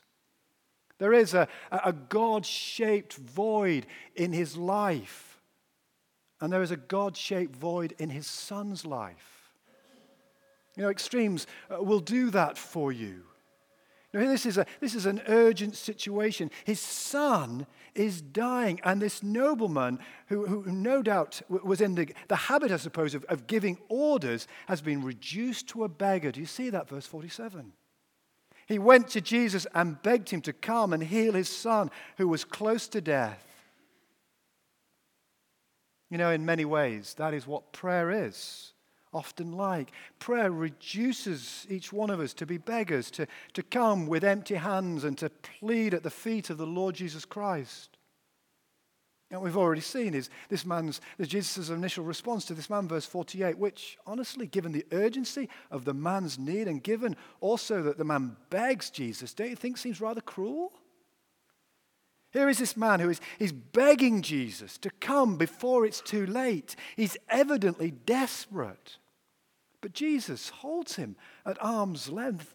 There 0.98 1.12
is 1.12 1.34
a, 1.34 1.48
a 1.70 1.92
God 1.92 2.46
shaped 2.46 3.14
void 3.14 3.86
in 4.14 4.32
his 4.32 4.56
life, 4.56 5.40
and 6.40 6.52
there 6.52 6.62
is 6.62 6.70
a 6.70 6.76
God 6.76 7.16
shaped 7.16 7.54
void 7.54 7.94
in 7.98 8.10
his 8.10 8.26
son's 8.26 8.86
life. 8.86 9.52
You 10.76 10.84
know, 10.84 10.90
extremes 10.90 11.46
uh, 11.70 11.82
will 11.82 12.00
do 12.00 12.30
that 12.30 12.56
for 12.56 12.90
you. 12.92 13.24
Now, 14.14 14.20
this 14.28 14.46
is, 14.46 14.58
a, 14.58 14.66
this 14.78 14.94
is 14.94 15.06
an 15.06 15.22
urgent 15.26 15.74
situation. 15.74 16.52
His 16.64 16.78
son 16.78 17.66
is 17.96 18.22
dying, 18.22 18.80
and 18.84 19.02
this 19.02 19.24
nobleman, 19.24 19.98
who, 20.28 20.46
who 20.46 20.70
no 20.70 21.02
doubt 21.02 21.42
was 21.48 21.80
in 21.80 21.96
the, 21.96 22.08
the 22.28 22.36
habit, 22.36 22.70
I 22.70 22.76
suppose, 22.76 23.16
of, 23.16 23.24
of 23.24 23.48
giving 23.48 23.76
orders, 23.88 24.46
has 24.68 24.80
been 24.80 25.02
reduced 25.02 25.68
to 25.70 25.82
a 25.82 25.88
beggar. 25.88 26.30
Do 26.30 26.38
you 26.38 26.46
see 26.46 26.70
that, 26.70 26.88
verse 26.88 27.06
47? 27.06 27.72
He 28.68 28.78
went 28.78 29.08
to 29.08 29.20
Jesus 29.20 29.66
and 29.74 30.00
begged 30.00 30.30
him 30.30 30.42
to 30.42 30.52
come 30.52 30.92
and 30.92 31.02
heal 31.02 31.32
his 31.32 31.48
son, 31.48 31.90
who 32.16 32.28
was 32.28 32.44
close 32.44 32.86
to 32.88 33.00
death. 33.00 33.44
You 36.08 36.18
know, 36.18 36.30
in 36.30 36.46
many 36.46 36.64
ways, 36.64 37.14
that 37.14 37.34
is 37.34 37.48
what 37.48 37.72
prayer 37.72 38.12
is 38.12 38.73
often 39.14 39.52
like. 39.52 39.92
Prayer 40.18 40.50
reduces 40.50 41.66
each 41.70 41.92
one 41.92 42.10
of 42.10 42.20
us 42.20 42.34
to 42.34 42.46
be 42.46 42.58
beggars, 42.58 43.10
to, 43.12 43.26
to 43.54 43.62
come 43.62 44.06
with 44.06 44.24
empty 44.24 44.56
hands 44.56 45.04
and 45.04 45.16
to 45.18 45.30
plead 45.30 45.94
at 45.94 46.02
the 46.02 46.10
feet 46.10 46.50
of 46.50 46.58
the 46.58 46.66
Lord 46.66 46.96
Jesus 46.96 47.24
Christ. 47.24 47.96
And 49.30 49.40
we've 49.40 49.56
already 49.56 49.80
seen 49.80 50.14
is 50.14 50.30
this 50.48 50.64
man's, 50.64 51.00
Jesus' 51.20 51.70
initial 51.70 52.04
response 52.04 52.44
to 52.44 52.54
this 52.54 52.70
man, 52.70 52.86
verse 52.86 53.06
48, 53.06 53.58
which 53.58 53.98
honestly, 54.06 54.46
given 54.46 54.72
the 54.72 54.86
urgency 54.92 55.48
of 55.70 55.84
the 55.84 55.94
man's 55.94 56.38
need 56.38 56.68
and 56.68 56.82
given 56.82 57.16
also 57.40 57.82
that 57.82 57.98
the 57.98 58.04
man 58.04 58.36
begs 58.50 58.90
Jesus, 58.90 59.34
don't 59.34 59.50
you 59.50 59.56
think 59.56 59.78
seems 59.78 60.00
rather 60.00 60.20
cruel? 60.20 60.72
Here 62.32 62.48
is 62.48 62.58
this 62.58 62.76
man 62.76 62.98
who 63.00 63.10
is 63.10 63.20
he's 63.38 63.52
begging 63.52 64.20
Jesus 64.20 64.76
to 64.78 64.90
come 64.90 65.36
before 65.36 65.86
it's 65.86 66.00
too 66.00 66.26
late. 66.26 66.74
He's 66.96 67.16
evidently 67.28 67.92
desperate. 67.92 68.98
But 69.84 69.92
Jesus 69.92 70.48
holds 70.48 70.96
him 70.96 71.14
at 71.44 71.62
arm's 71.62 72.08
length. 72.08 72.54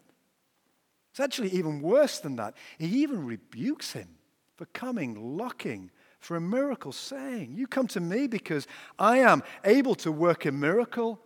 It's 1.12 1.20
actually 1.20 1.50
even 1.50 1.80
worse 1.80 2.18
than 2.18 2.34
that. 2.34 2.56
He 2.76 3.02
even 3.02 3.24
rebukes 3.24 3.92
him 3.92 4.08
for 4.56 4.64
coming 4.64 5.36
looking 5.36 5.92
for 6.18 6.36
a 6.36 6.40
miracle, 6.40 6.90
saying, 6.90 7.52
You 7.54 7.68
come 7.68 7.86
to 7.86 8.00
me 8.00 8.26
because 8.26 8.66
I 8.98 9.18
am 9.18 9.44
able 9.64 9.94
to 9.94 10.10
work 10.10 10.44
a 10.44 10.50
miracle, 10.50 11.20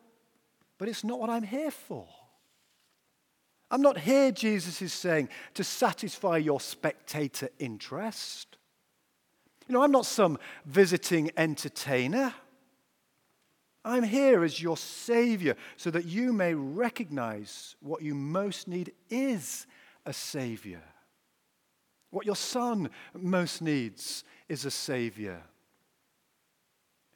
but 0.76 0.90
it's 0.90 1.04
not 1.04 1.18
what 1.18 1.30
I'm 1.30 1.42
here 1.42 1.70
for. 1.70 2.06
I'm 3.70 3.80
not 3.80 3.96
here, 3.96 4.30
Jesus 4.30 4.82
is 4.82 4.92
saying, 4.92 5.30
to 5.54 5.64
satisfy 5.64 6.36
your 6.36 6.60
spectator 6.60 7.48
interest. 7.58 8.58
You 9.66 9.72
know, 9.72 9.82
I'm 9.82 9.90
not 9.90 10.04
some 10.04 10.38
visiting 10.66 11.30
entertainer. 11.38 12.34
I'm 13.84 14.02
here 14.02 14.44
as 14.44 14.62
your 14.62 14.76
Savior 14.76 15.56
so 15.76 15.90
that 15.90 16.06
you 16.06 16.32
may 16.32 16.54
recognize 16.54 17.76
what 17.80 18.02
you 18.02 18.14
most 18.14 18.66
need 18.66 18.92
is 19.10 19.66
a 20.06 20.12
Savior. 20.12 20.82
What 22.10 22.26
your 22.26 22.36
son 22.36 22.90
most 23.12 23.60
needs 23.60 24.24
is 24.48 24.64
a 24.64 24.70
Savior. 24.70 25.42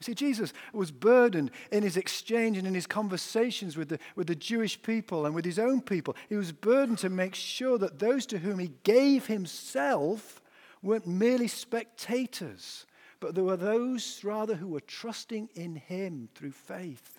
You 0.01 0.05
see, 0.05 0.15
Jesus 0.15 0.53
was 0.73 0.93
burdened 0.93 1.51
in 1.73 1.83
his 1.83 1.97
exchange 1.97 2.57
and 2.57 2.67
in 2.67 2.75
his 2.75 2.87
conversations 2.87 3.77
with 3.77 3.89
the, 3.89 3.99
with 4.15 4.29
the 4.29 4.37
Jewish 4.37 4.81
people 4.81 5.27
and 5.27 5.35
with 5.35 5.45
his 5.45 5.59
own 5.59 5.81
people. 5.81 6.15
He 6.29 6.37
was 6.37 6.53
burdened 6.53 6.99
to 6.99 7.09
make 7.09 7.35
sure 7.35 7.79
that 7.79 7.99
those 7.99 8.25
to 8.27 8.39
whom 8.39 8.61
he 8.61 8.73
gave 8.85 9.27
himself 9.27 10.41
weren't 10.83 11.07
merely 11.07 11.49
spectators, 11.49 12.87
but 13.21 13.35
there 13.35 13.45
were 13.45 13.57
those 13.57 14.23
rather 14.23 14.55
who 14.55 14.69
were 14.69 14.81
trusting 14.81 15.49
in 15.55 15.77
him 15.77 16.29
through 16.35 16.53
faith. 16.53 17.19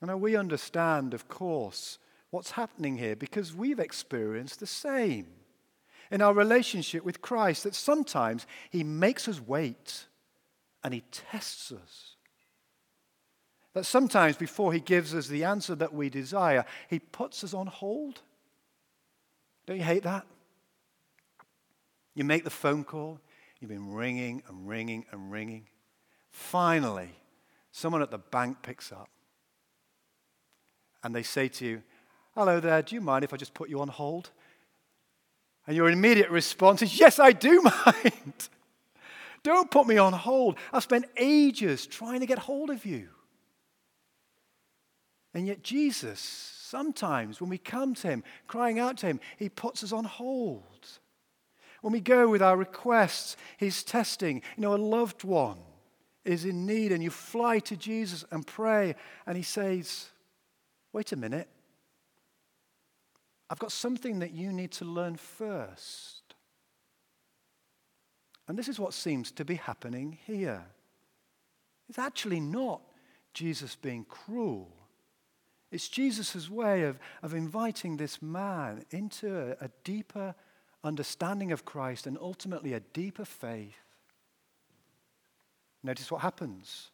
And 0.00 0.08
now 0.08 0.16
we 0.16 0.36
understand, 0.36 1.14
of 1.14 1.28
course, 1.28 1.98
what's 2.30 2.52
happening 2.52 2.98
here 2.98 3.16
because 3.16 3.54
we've 3.54 3.80
experienced 3.80 4.60
the 4.60 4.66
same 4.66 5.26
in 6.10 6.22
our 6.22 6.32
relationship 6.32 7.04
with 7.04 7.22
Christ 7.22 7.64
that 7.64 7.74
sometimes 7.74 8.46
he 8.70 8.84
makes 8.84 9.28
us 9.28 9.40
wait 9.40 10.06
and 10.84 10.94
he 10.94 11.02
tests 11.10 11.72
us. 11.72 12.14
That 13.74 13.84
sometimes 13.84 14.36
before 14.36 14.72
he 14.72 14.80
gives 14.80 15.14
us 15.14 15.28
the 15.28 15.44
answer 15.44 15.74
that 15.74 15.92
we 15.92 16.08
desire, 16.08 16.64
he 16.88 16.98
puts 16.98 17.44
us 17.44 17.54
on 17.54 17.66
hold. 17.66 18.20
Don't 19.66 19.76
you 19.76 19.84
hate 19.84 20.04
that? 20.04 20.26
You 22.18 22.24
make 22.24 22.42
the 22.42 22.50
phone 22.50 22.82
call, 22.82 23.20
you've 23.60 23.70
been 23.70 23.92
ringing 23.92 24.42
and 24.48 24.68
ringing 24.68 25.04
and 25.12 25.30
ringing. 25.30 25.68
Finally, 26.32 27.10
someone 27.70 28.02
at 28.02 28.10
the 28.10 28.18
bank 28.18 28.60
picks 28.60 28.90
up 28.90 29.08
and 31.04 31.14
they 31.14 31.22
say 31.22 31.46
to 31.46 31.64
you, 31.64 31.82
Hello 32.34 32.58
there, 32.58 32.82
do 32.82 32.96
you 32.96 33.00
mind 33.00 33.22
if 33.22 33.32
I 33.32 33.36
just 33.36 33.54
put 33.54 33.68
you 33.68 33.80
on 33.80 33.86
hold? 33.86 34.30
And 35.68 35.76
your 35.76 35.88
immediate 35.90 36.28
response 36.30 36.82
is, 36.82 36.98
Yes, 36.98 37.20
I 37.20 37.30
do 37.30 37.62
mind. 37.86 38.48
Don't 39.44 39.70
put 39.70 39.86
me 39.86 39.96
on 39.96 40.12
hold. 40.12 40.58
I've 40.72 40.82
spent 40.82 41.04
ages 41.16 41.86
trying 41.86 42.18
to 42.18 42.26
get 42.26 42.40
hold 42.40 42.70
of 42.70 42.84
you. 42.84 43.10
And 45.34 45.46
yet, 45.46 45.62
Jesus, 45.62 46.18
sometimes 46.18 47.40
when 47.40 47.48
we 47.48 47.58
come 47.58 47.94
to 47.94 48.08
Him, 48.08 48.24
crying 48.48 48.80
out 48.80 48.96
to 48.98 49.06
Him, 49.06 49.20
He 49.36 49.48
puts 49.48 49.84
us 49.84 49.92
on 49.92 50.02
hold. 50.02 50.64
When 51.80 51.92
we 51.92 52.00
go 52.00 52.28
with 52.28 52.42
our 52.42 52.56
requests, 52.56 53.36
He's 53.56 53.82
testing. 53.82 54.42
You 54.56 54.62
know, 54.62 54.74
a 54.74 54.76
loved 54.76 55.24
one 55.24 55.58
is 56.24 56.44
in 56.44 56.66
need, 56.66 56.92
and 56.92 57.02
you 57.02 57.10
fly 57.10 57.58
to 57.60 57.76
Jesus 57.76 58.24
and 58.30 58.46
pray, 58.46 58.94
and 59.26 59.36
He 59.36 59.42
says, 59.42 60.10
Wait 60.92 61.12
a 61.12 61.16
minute. 61.16 61.48
I've 63.50 63.58
got 63.58 63.72
something 63.72 64.18
that 64.18 64.32
you 64.32 64.52
need 64.52 64.72
to 64.72 64.84
learn 64.84 65.16
first. 65.16 66.34
And 68.46 68.58
this 68.58 68.68
is 68.68 68.78
what 68.78 68.94
seems 68.94 69.30
to 69.32 69.44
be 69.44 69.56
happening 69.56 70.18
here. 70.26 70.64
It's 71.88 71.98
actually 71.98 72.40
not 72.40 72.80
Jesus 73.32 73.76
being 73.76 74.04
cruel. 74.04 74.70
It's 75.70 75.88
Jesus' 75.88 76.48
way 76.48 76.82
of, 76.82 76.98
of 77.22 77.34
inviting 77.34 77.96
this 77.96 78.22
man 78.22 78.84
into 78.90 79.36
a, 79.36 79.66
a 79.66 79.70
deeper 79.84 80.34
understanding 80.84 81.52
of 81.52 81.64
Christ, 81.64 82.06
and 82.06 82.16
ultimately 82.20 82.72
a 82.72 82.80
deeper 82.80 83.24
faith. 83.24 83.76
Notice 85.82 86.10
what 86.10 86.22
happens. 86.22 86.90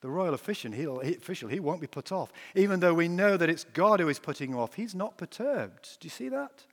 The 0.00 0.08
royal 0.08 0.34
official, 0.34 0.72
he'll, 0.72 1.00
he, 1.00 1.16
official, 1.16 1.48
he 1.48 1.60
won't 1.60 1.80
be 1.80 1.86
put 1.86 2.12
off. 2.12 2.32
Even 2.54 2.80
though 2.80 2.94
we 2.94 3.08
know 3.08 3.36
that 3.36 3.50
it's 3.50 3.64
God 3.64 4.00
who 4.00 4.08
is 4.08 4.18
putting 4.18 4.54
off, 4.54 4.74
he's 4.74 4.94
not 4.94 5.18
perturbed. 5.18 5.98
Do 6.00 6.06
you 6.06 6.10
see 6.10 6.28
that? 6.28 6.64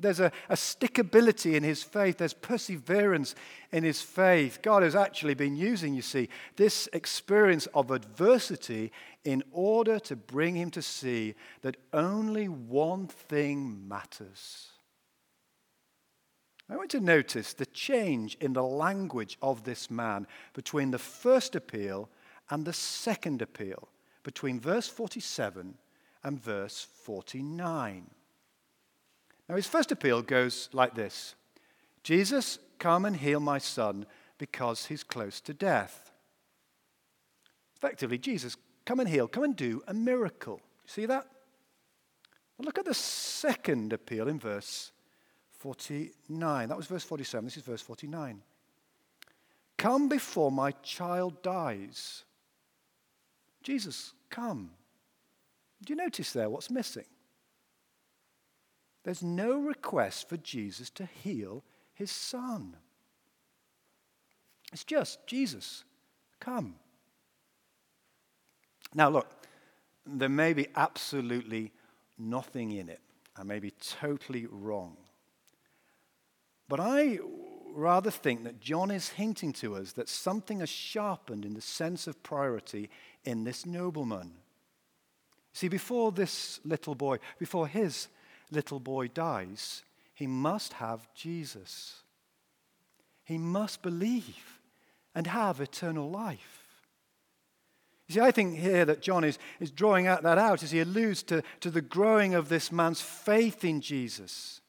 There's 0.00 0.20
a, 0.20 0.30
a 0.48 0.54
stickability 0.54 1.54
in 1.54 1.64
his 1.64 1.82
faith. 1.82 2.18
There's 2.18 2.32
perseverance 2.32 3.34
in 3.72 3.82
his 3.82 4.00
faith. 4.00 4.60
God 4.62 4.84
has 4.84 4.94
actually 4.94 5.34
been 5.34 5.56
using, 5.56 5.94
you 5.94 6.02
see, 6.02 6.28
this 6.54 6.88
experience 6.92 7.66
of 7.74 7.90
adversity 7.90 8.92
in 9.24 9.42
order 9.50 9.98
to 9.98 10.14
bring 10.14 10.54
him 10.54 10.70
to 10.70 10.82
see 10.82 11.34
that 11.62 11.76
only 11.92 12.48
one 12.48 13.08
thing 13.08 13.88
matters. 13.88 14.68
I 16.70 16.76
want 16.76 16.90
to 16.90 17.00
notice 17.00 17.54
the 17.54 17.66
change 17.66 18.36
in 18.40 18.52
the 18.52 18.62
language 18.62 19.38
of 19.40 19.64
this 19.64 19.90
man 19.90 20.26
between 20.52 20.90
the 20.90 20.98
first 20.98 21.54
appeal 21.54 22.10
and 22.50 22.64
the 22.64 22.72
second 22.72 23.40
appeal, 23.40 23.88
between 24.22 24.60
verse 24.60 24.86
47 24.88 25.74
and 26.24 26.42
verse 26.42 26.86
49. 27.04 28.10
Now, 29.48 29.56
his 29.56 29.66
first 29.66 29.92
appeal 29.92 30.20
goes 30.20 30.68
like 30.72 30.94
this 30.94 31.34
Jesus, 32.02 32.58
come 32.78 33.06
and 33.06 33.16
heal 33.16 33.40
my 33.40 33.58
son 33.58 34.06
because 34.36 34.86
he's 34.86 35.02
close 35.02 35.40
to 35.42 35.54
death. 35.54 36.12
Effectively, 37.76 38.18
Jesus, 38.18 38.56
come 38.84 39.00
and 39.00 39.08
heal, 39.08 39.26
come 39.26 39.44
and 39.44 39.56
do 39.56 39.82
a 39.88 39.94
miracle. 39.94 40.60
See 40.84 41.06
that? 41.06 41.26
Well, 42.56 42.66
look 42.66 42.78
at 42.78 42.84
the 42.84 42.94
second 42.94 43.92
appeal 43.92 44.28
in 44.28 44.38
verse 44.38 44.90
49. 45.58 46.68
That 46.68 46.76
was 46.76 46.86
verse 46.86 47.04
47. 47.04 47.44
This 47.44 47.56
is 47.56 47.62
verse 47.62 47.82
49. 47.82 48.42
Come 49.76 50.08
before 50.08 50.50
my 50.50 50.72
child 50.82 51.42
dies. 51.42 52.24
Jesus, 53.62 54.12
come. 54.30 54.70
Do 55.84 55.92
you 55.92 55.96
notice 55.96 56.32
there 56.32 56.50
what's 56.50 56.70
missing? 56.70 57.04
There's 59.04 59.22
no 59.22 59.58
request 59.58 60.28
for 60.28 60.36
Jesus 60.36 60.90
to 60.90 61.06
heal 61.06 61.62
his 61.94 62.10
son. 62.10 62.76
It's 64.72 64.84
just, 64.84 65.26
Jesus, 65.26 65.84
come. 66.40 66.74
Now, 68.94 69.08
look, 69.08 69.28
there 70.04 70.28
may 70.28 70.52
be 70.52 70.68
absolutely 70.76 71.72
nothing 72.18 72.72
in 72.72 72.88
it. 72.88 73.00
I 73.36 73.44
may 73.44 73.60
be 73.60 73.70
totally 73.70 74.46
wrong. 74.50 74.96
But 76.68 76.80
I 76.80 77.18
rather 77.74 78.10
think 78.10 78.44
that 78.44 78.60
John 78.60 78.90
is 78.90 79.10
hinting 79.10 79.52
to 79.54 79.76
us 79.76 79.92
that 79.92 80.08
something 80.08 80.60
has 80.60 80.68
sharpened 80.68 81.44
in 81.44 81.54
the 81.54 81.60
sense 81.60 82.06
of 82.06 82.22
priority 82.22 82.90
in 83.24 83.44
this 83.44 83.64
nobleman. 83.64 84.32
See, 85.52 85.68
before 85.68 86.12
this 86.12 86.60
little 86.64 86.94
boy, 86.94 87.18
before 87.38 87.66
his 87.66 88.08
little 88.50 88.80
boy 88.80 89.08
dies, 89.08 89.82
he 90.14 90.26
must 90.26 90.74
have 90.74 91.08
Jesus. 91.14 92.02
He 93.24 93.38
must 93.38 93.82
believe 93.82 94.60
and 95.14 95.26
have 95.26 95.60
eternal 95.60 96.10
life. 96.10 96.68
You 98.08 98.14
see, 98.14 98.20
I 98.20 98.30
think 98.30 98.58
here 98.58 98.84
that 98.84 99.02
John 99.02 99.22
is, 99.22 99.38
is 99.60 99.70
drawing 99.70 100.06
out 100.06 100.22
that 100.22 100.38
out 100.38 100.62
as 100.62 100.70
he 100.70 100.80
alludes 100.80 101.22
to, 101.24 101.42
to 101.60 101.70
the 101.70 101.82
growing 101.82 102.34
of 102.34 102.48
this 102.48 102.72
man's 102.72 103.00
faith 103.00 103.64
in 103.64 103.80
Jesus. 103.80 104.60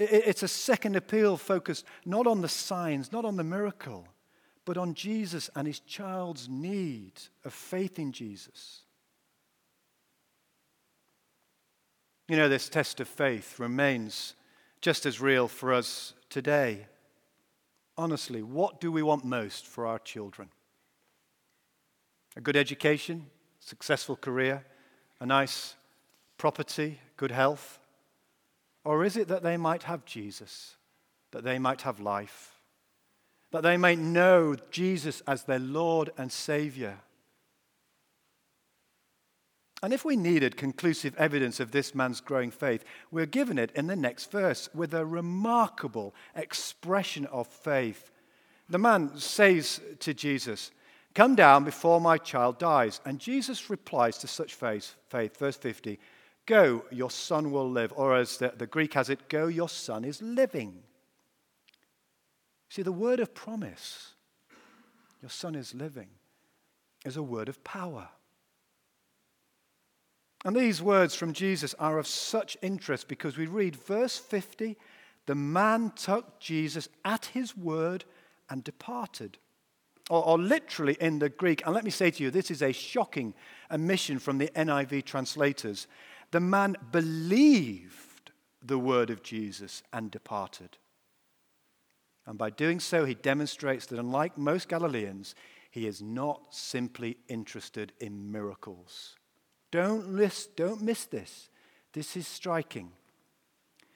It, 0.00 0.10
it's 0.26 0.42
a 0.42 0.48
second 0.48 0.96
appeal 0.96 1.36
focused 1.36 1.84
not 2.04 2.26
on 2.26 2.40
the 2.40 2.48
signs, 2.48 3.12
not 3.12 3.24
on 3.24 3.36
the 3.36 3.44
miracle, 3.44 4.08
but 4.64 4.76
on 4.76 4.94
Jesus 4.94 5.50
and 5.54 5.66
his 5.66 5.80
child's 5.80 6.48
need 6.48 7.12
of 7.44 7.52
faith 7.52 7.98
in 7.98 8.12
Jesus. 8.12 8.82
You 12.28 12.36
know, 12.36 12.48
this 12.48 12.68
test 12.68 13.00
of 13.00 13.08
faith 13.08 13.58
remains 13.58 14.34
just 14.80 15.04
as 15.04 15.20
real 15.20 15.48
for 15.48 15.74
us 15.74 16.14
today. 16.28 16.86
Honestly, 17.98 18.42
what 18.42 18.80
do 18.80 18.92
we 18.92 19.02
want 19.02 19.24
most 19.24 19.66
for 19.66 19.84
our 19.84 19.98
children? 19.98 20.48
A 22.36 22.40
good 22.40 22.56
education, 22.56 23.26
successful 23.58 24.14
career, 24.14 24.64
a 25.18 25.26
nice 25.26 25.74
property, 26.38 27.00
good 27.16 27.32
health? 27.32 27.79
Or 28.84 29.04
is 29.04 29.16
it 29.16 29.28
that 29.28 29.42
they 29.42 29.56
might 29.56 29.84
have 29.84 30.04
Jesus, 30.04 30.76
that 31.32 31.44
they 31.44 31.58
might 31.58 31.82
have 31.82 32.00
life, 32.00 32.60
that 33.50 33.62
they 33.62 33.76
might 33.76 33.98
know 33.98 34.56
Jesus 34.70 35.22
as 35.26 35.44
their 35.44 35.58
Lord 35.58 36.10
and 36.16 36.32
Savior? 36.32 36.98
And 39.82 39.94
if 39.94 40.04
we 40.04 40.16
needed 40.16 40.56
conclusive 40.56 41.14
evidence 41.16 41.58
of 41.58 41.70
this 41.70 41.94
man's 41.94 42.20
growing 42.20 42.50
faith, 42.50 42.84
we're 43.10 43.26
given 43.26 43.58
it 43.58 43.72
in 43.74 43.86
the 43.86 43.96
next 43.96 44.30
verse 44.30 44.68
with 44.74 44.92
a 44.92 45.06
remarkable 45.06 46.14
expression 46.34 47.24
of 47.26 47.46
faith. 47.46 48.10
The 48.68 48.78
man 48.78 49.16
says 49.16 49.80
to 50.00 50.12
Jesus, 50.12 50.70
Come 51.14 51.34
down 51.34 51.64
before 51.64 52.00
my 52.00 52.18
child 52.18 52.58
dies. 52.58 53.00
And 53.04 53.18
Jesus 53.18 53.70
replies 53.70 54.18
to 54.18 54.28
such 54.28 54.54
faith, 54.54 54.94
verse 55.10 55.56
50, 55.56 55.98
Go, 56.50 56.84
your 56.90 57.12
son 57.12 57.52
will 57.52 57.70
live. 57.70 57.92
Or 57.94 58.16
as 58.16 58.38
the, 58.38 58.52
the 58.58 58.66
Greek 58.66 58.94
has 58.94 59.08
it, 59.08 59.28
Go, 59.28 59.46
your 59.46 59.68
son 59.68 60.04
is 60.04 60.20
living. 60.20 60.82
See, 62.68 62.82
the 62.82 62.90
word 62.90 63.20
of 63.20 63.34
promise, 63.34 64.14
your 65.22 65.30
son 65.30 65.54
is 65.54 65.76
living, 65.76 66.08
is 67.04 67.16
a 67.16 67.22
word 67.22 67.48
of 67.48 67.62
power. 67.62 68.08
And 70.44 70.56
these 70.56 70.82
words 70.82 71.14
from 71.14 71.34
Jesus 71.34 71.72
are 71.74 72.00
of 72.00 72.08
such 72.08 72.56
interest 72.62 73.06
because 73.06 73.36
we 73.36 73.46
read 73.46 73.76
verse 73.76 74.18
50 74.18 74.76
the 75.26 75.34
man 75.36 75.92
took 75.94 76.40
Jesus 76.40 76.88
at 77.04 77.26
his 77.26 77.56
word 77.56 78.04
and 78.48 78.64
departed. 78.64 79.38
Or, 80.08 80.26
or, 80.26 80.38
literally 80.38 80.96
in 81.00 81.20
the 81.20 81.28
Greek, 81.28 81.64
and 81.64 81.72
let 81.72 81.84
me 81.84 81.90
say 81.92 82.10
to 82.10 82.22
you, 82.24 82.32
this 82.32 82.50
is 82.50 82.62
a 82.62 82.72
shocking 82.72 83.32
omission 83.70 84.18
from 84.18 84.38
the 84.38 84.48
NIV 84.56 85.04
translators. 85.04 85.86
The 86.30 86.40
man 86.40 86.76
believed 86.92 88.32
the 88.62 88.78
word 88.78 89.10
of 89.10 89.22
Jesus 89.22 89.82
and 89.92 90.10
departed. 90.10 90.78
And 92.26 92.38
by 92.38 92.50
doing 92.50 92.78
so, 92.78 93.04
he 93.04 93.14
demonstrates 93.14 93.86
that 93.86 93.98
unlike 93.98 94.38
most 94.38 94.68
Galileans, 94.68 95.34
he 95.70 95.86
is 95.86 96.02
not 96.02 96.54
simply 96.54 97.16
interested 97.28 97.92
in 98.00 98.30
miracles. 98.30 99.16
Don't 99.70 100.08
miss, 100.10 100.46
don't 100.46 100.82
miss 100.82 101.06
this. 101.06 101.48
This 101.92 102.16
is 102.16 102.26
striking. 102.26 102.92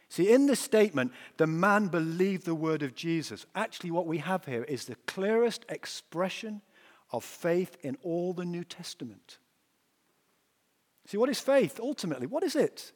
See, 0.09 0.33
in 0.33 0.47
this 0.47 0.61
statement, 0.61 1.13
the 1.37 1.47
man 1.47 1.89
believed 1.89 2.45
the 2.45 2.55
word 2.55 2.83
of 2.83 2.95
Jesus. 2.95 3.47
Actually, 3.55 3.91
what 3.91 4.07
we 4.07 4.19
have 4.19 4.45
here 4.45 4.65
is 4.65 4.85
the 4.85 4.97
clearest 5.07 5.65
expression 5.69 6.63
of 7.11 7.25
faith 7.25 7.77
in 7.83 7.97
all 8.03 8.33
the 8.33 8.45
New 8.45 8.65
Testament. 8.65 9.39
See, 11.07 11.17
what 11.17 11.29
is 11.29 11.41
faith 11.41 11.79
ultimately? 11.81 12.27
What 12.27 12.43
is 12.43 12.57
it? 12.57 12.93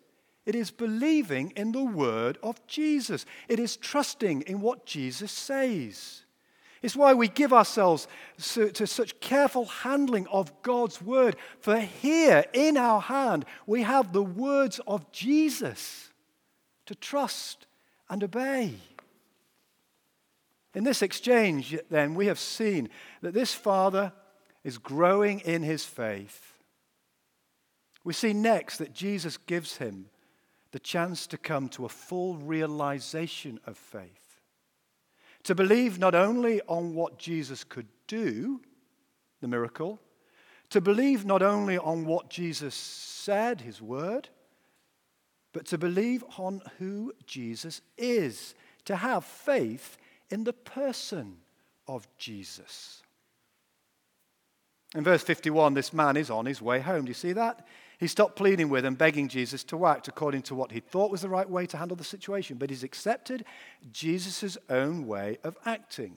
It 0.46 0.54
is 0.54 0.70
believing 0.70 1.52
in 1.56 1.72
the 1.72 1.84
word 1.84 2.38
of 2.42 2.66
Jesus, 2.66 3.26
it 3.48 3.60
is 3.60 3.76
trusting 3.76 4.42
in 4.42 4.60
what 4.60 4.86
Jesus 4.86 5.30
says. 5.30 6.24
It's 6.80 6.96
why 6.96 7.12
we 7.12 7.26
give 7.26 7.52
ourselves 7.52 8.06
to 8.38 8.86
such 8.86 9.18
careful 9.20 9.66
handling 9.66 10.28
of 10.28 10.62
God's 10.62 11.02
word. 11.02 11.36
For 11.58 11.78
here 11.80 12.44
in 12.52 12.76
our 12.76 13.00
hand, 13.00 13.44
we 13.66 13.82
have 13.82 14.12
the 14.12 14.22
words 14.22 14.80
of 14.86 15.10
Jesus 15.10 16.10
to 16.86 16.94
trust 16.94 17.66
and 18.08 18.22
obey. 18.22 18.74
In 20.72 20.84
this 20.84 21.02
exchange, 21.02 21.76
then, 21.90 22.14
we 22.14 22.26
have 22.26 22.38
seen 22.38 22.90
that 23.22 23.34
this 23.34 23.52
father 23.52 24.12
is 24.62 24.78
growing 24.78 25.40
in 25.40 25.64
his 25.64 25.84
faith. 25.84 26.54
We 28.08 28.14
see 28.14 28.32
next 28.32 28.78
that 28.78 28.94
Jesus 28.94 29.36
gives 29.36 29.76
him 29.76 30.06
the 30.70 30.78
chance 30.78 31.26
to 31.26 31.36
come 31.36 31.68
to 31.68 31.84
a 31.84 31.90
full 31.90 32.38
realization 32.38 33.60
of 33.66 33.76
faith 33.76 34.40
to 35.42 35.54
believe 35.54 35.98
not 35.98 36.14
only 36.14 36.62
on 36.62 36.94
what 36.94 37.18
Jesus 37.18 37.64
could 37.64 37.86
do, 38.06 38.62
the 39.42 39.48
miracle, 39.48 40.00
to 40.70 40.80
believe 40.80 41.26
not 41.26 41.42
only 41.42 41.76
on 41.76 42.06
what 42.06 42.30
Jesus 42.30 42.74
said, 42.74 43.60
his 43.60 43.82
word, 43.82 44.30
but 45.52 45.66
to 45.66 45.76
believe 45.76 46.24
on 46.38 46.62
who 46.78 47.12
Jesus 47.26 47.82
is, 47.98 48.54
to 48.86 48.96
have 48.96 49.22
faith 49.22 49.98
in 50.30 50.44
the 50.44 50.54
person 50.54 51.36
of 51.86 52.08
Jesus. 52.16 53.02
In 54.94 55.04
verse 55.04 55.22
51, 55.22 55.74
this 55.74 55.92
man 55.92 56.16
is 56.16 56.30
on 56.30 56.46
his 56.46 56.62
way 56.62 56.80
home. 56.80 57.04
Do 57.04 57.10
you 57.10 57.14
see 57.14 57.34
that? 57.34 57.66
He 57.98 58.06
stopped 58.06 58.36
pleading 58.36 58.68
with 58.68 58.84
and 58.84 58.96
begging 58.96 59.28
Jesus 59.28 59.64
to 59.64 59.86
act 59.86 60.06
according 60.06 60.42
to 60.42 60.54
what 60.54 60.70
he 60.70 60.78
thought 60.78 61.10
was 61.10 61.22
the 61.22 61.28
right 61.28 61.48
way 61.48 61.66
to 61.66 61.76
handle 61.76 61.96
the 61.96 62.04
situation, 62.04 62.56
but 62.56 62.70
he's 62.70 62.84
accepted 62.84 63.44
Jesus' 63.92 64.56
own 64.70 65.06
way 65.06 65.38
of 65.42 65.56
acting. 65.66 66.16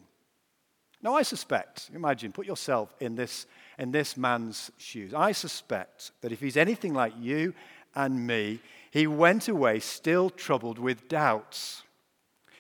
Now, 1.02 1.16
I 1.16 1.24
suspect, 1.24 1.90
imagine, 1.94 2.32
put 2.32 2.46
yourself 2.46 2.94
in 3.00 3.16
this, 3.16 3.48
in 3.80 3.92
this 3.92 4.16
man's 4.16 4.70
shoes. 4.78 5.16
I 5.16 5.32
suspect 5.32 6.12
that 6.22 6.32
if 6.32 6.40
he's 6.40 6.58
anything 6.58 6.94
like 6.94 7.14
you 7.20 7.56
and 7.96 8.28
me, 8.28 8.60
he 8.92 9.08
went 9.08 9.48
away 9.48 9.80
still 9.80 10.30
troubled 10.30 10.78
with 10.78 11.08
doubts. 11.08 11.82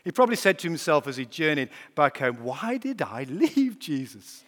He 0.03 0.11
probably 0.11 0.35
said 0.35 0.57
to 0.59 0.67
himself 0.67 1.07
as 1.07 1.17
he 1.17 1.25
journeyed 1.25 1.69
back 1.93 2.17
home, 2.17 2.37
Why 2.43 2.77
did 2.77 3.03
I 3.03 3.23
leave 3.29 3.77
Jesus? 3.77 4.43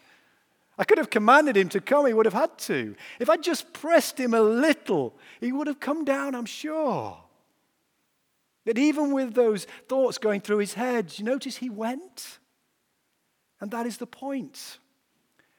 I 0.78 0.84
could 0.84 0.98
have 0.98 1.10
commanded 1.10 1.56
him 1.56 1.70
to 1.70 1.82
come, 1.82 2.08
he 2.08 2.14
would 2.14 2.26
have 2.26 2.34
had 2.34 2.58
to. 2.60 2.96
If 3.20 3.30
I 3.30 3.38
just 3.38 3.74
pressed 3.74 4.20
him 4.20 4.34
a 4.34 4.42
little, 4.42 5.16
he 5.40 5.52
would 5.52 5.68
have 5.68 5.80
come 5.80 6.04
down, 6.04 6.34
I'm 6.34 6.46
sure. 6.46 7.18
But 8.66 8.78
even 8.78 9.12
with 9.12 9.34
those 9.34 9.68
thoughts 9.88 10.18
going 10.18 10.42
through 10.42 10.60
his 10.60 10.74
head, 10.74 11.18
you 11.18 11.26
notice 11.26 11.58
he 11.58 11.70
went? 11.70 12.40
And 13.60 13.70
that 13.72 13.86
is 13.86 13.98
the 13.98 14.08
point. 14.08 14.80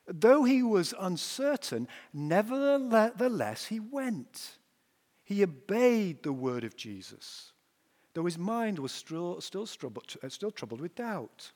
Though 0.07 0.45
he 0.45 0.63
was 0.63 0.95
uncertain, 0.99 1.87
nevertheless 2.13 3.67
he 3.67 3.81
went. 3.81 4.59
He 5.23 5.43
obeyed 5.43 6.23
the 6.23 6.33
word 6.33 6.65
of 6.65 6.77
Jesus, 6.77 7.53
though 8.13 8.27
his 8.27 8.37
mind 8.37 8.79
was 8.79 8.93
still, 8.93 9.41
still, 9.41 9.67
troubled, 9.67 10.17
uh, 10.23 10.29
still 10.29 10.51
troubled 10.51 10.83
with 10.83 10.95
doubt. 10.95 11.53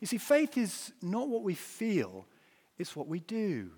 You 0.00 0.06
see, 0.06 0.18
faith 0.18 0.58
is 0.58 0.92
not 1.00 1.28
what 1.28 1.42
we 1.42 1.54
feel 1.54 2.26
it's 2.78 2.94
what 2.94 3.08
we 3.08 3.20
do. 3.20 3.70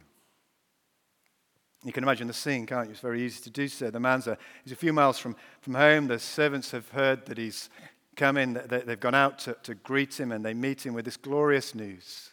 You 1.85 1.93
can 1.93 2.03
imagine 2.03 2.27
the 2.27 2.35
scene, 2.35 2.67
can't 2.67 2.87
you? 2.87 2.93
It's 2.93 3.01
very 3.01 3.23
easy 3.23 3.41
to 3.45 3.51
do 3.51 3.69
so. 3.69 3.91
The 3.91 4.01
man's 4.01 4.27
a, 4.27 4.37
he's 4.65 4.73
a 4.73 4.77
few 4.77 4.93
miles 4.93 5.19
from, 5.19 5.37
from 5.61 5.75
home. 5.75 6.09
The 6.09 6.19
servants 6.19 6.73
have 6.73 6.89
heard 6.89 7.27
that 7.27 7.39
he's 7.39 7.71
come 8.17 8.37
in. 8.37 8.61
They've 8.67 8.99
gone 8.99 9.15
out 9.15 9.39
to, 9.41 9.57
to 9.63 9.77
greet 9.77 10.19
him 10.19 10.33
and 10.33 10.45
they 10.45 10.55
meet 10.55 10.85
him 10.85 10.95
with 10.95 11.05
this 11.05 11.17
glorious 11.17 11.75
news 11.75 12.31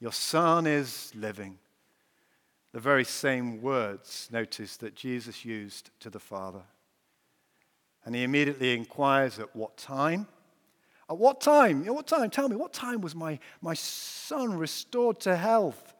Your 0.00 0.12
son 0.12 0.66
is 0.66 1.12
living. 1.14 1.58
The 2.72 2.78
the 2.78 2.82
very 2.82 3.04
same 3.04 3.60
words, 3.60 4.28
notice, 4.30 4.76
that 4.76 4.94
Jesus 4.94 5.44
used 5.44 5.90
to 5.98 6.10
the 6.10 6.20
Father. 6.20 6.62
And 8.04 8.14
he 8.14 8.22
immediately 8.22 8.72
inquires 8.72 9.40
at 9.40 9.56
what 9.56 9.76
time? 9.76 10.28
At 11.10 11.18
what 11.18 11.40
time? 11.40 11.84
At 11.86 11.92
what 11.92 12.06
time? 12.06 12.30
Tell 12.30 12.48
me, 12.48 12.54
what 12.54 12.72
time 12.72 13.00
was 13.00 13.16
my, 13.16 13.40
my 13.60 13.74
son 13.74 14.56
restored 14.56 15.18
to 15.22 15.36
health? 15.36 15.92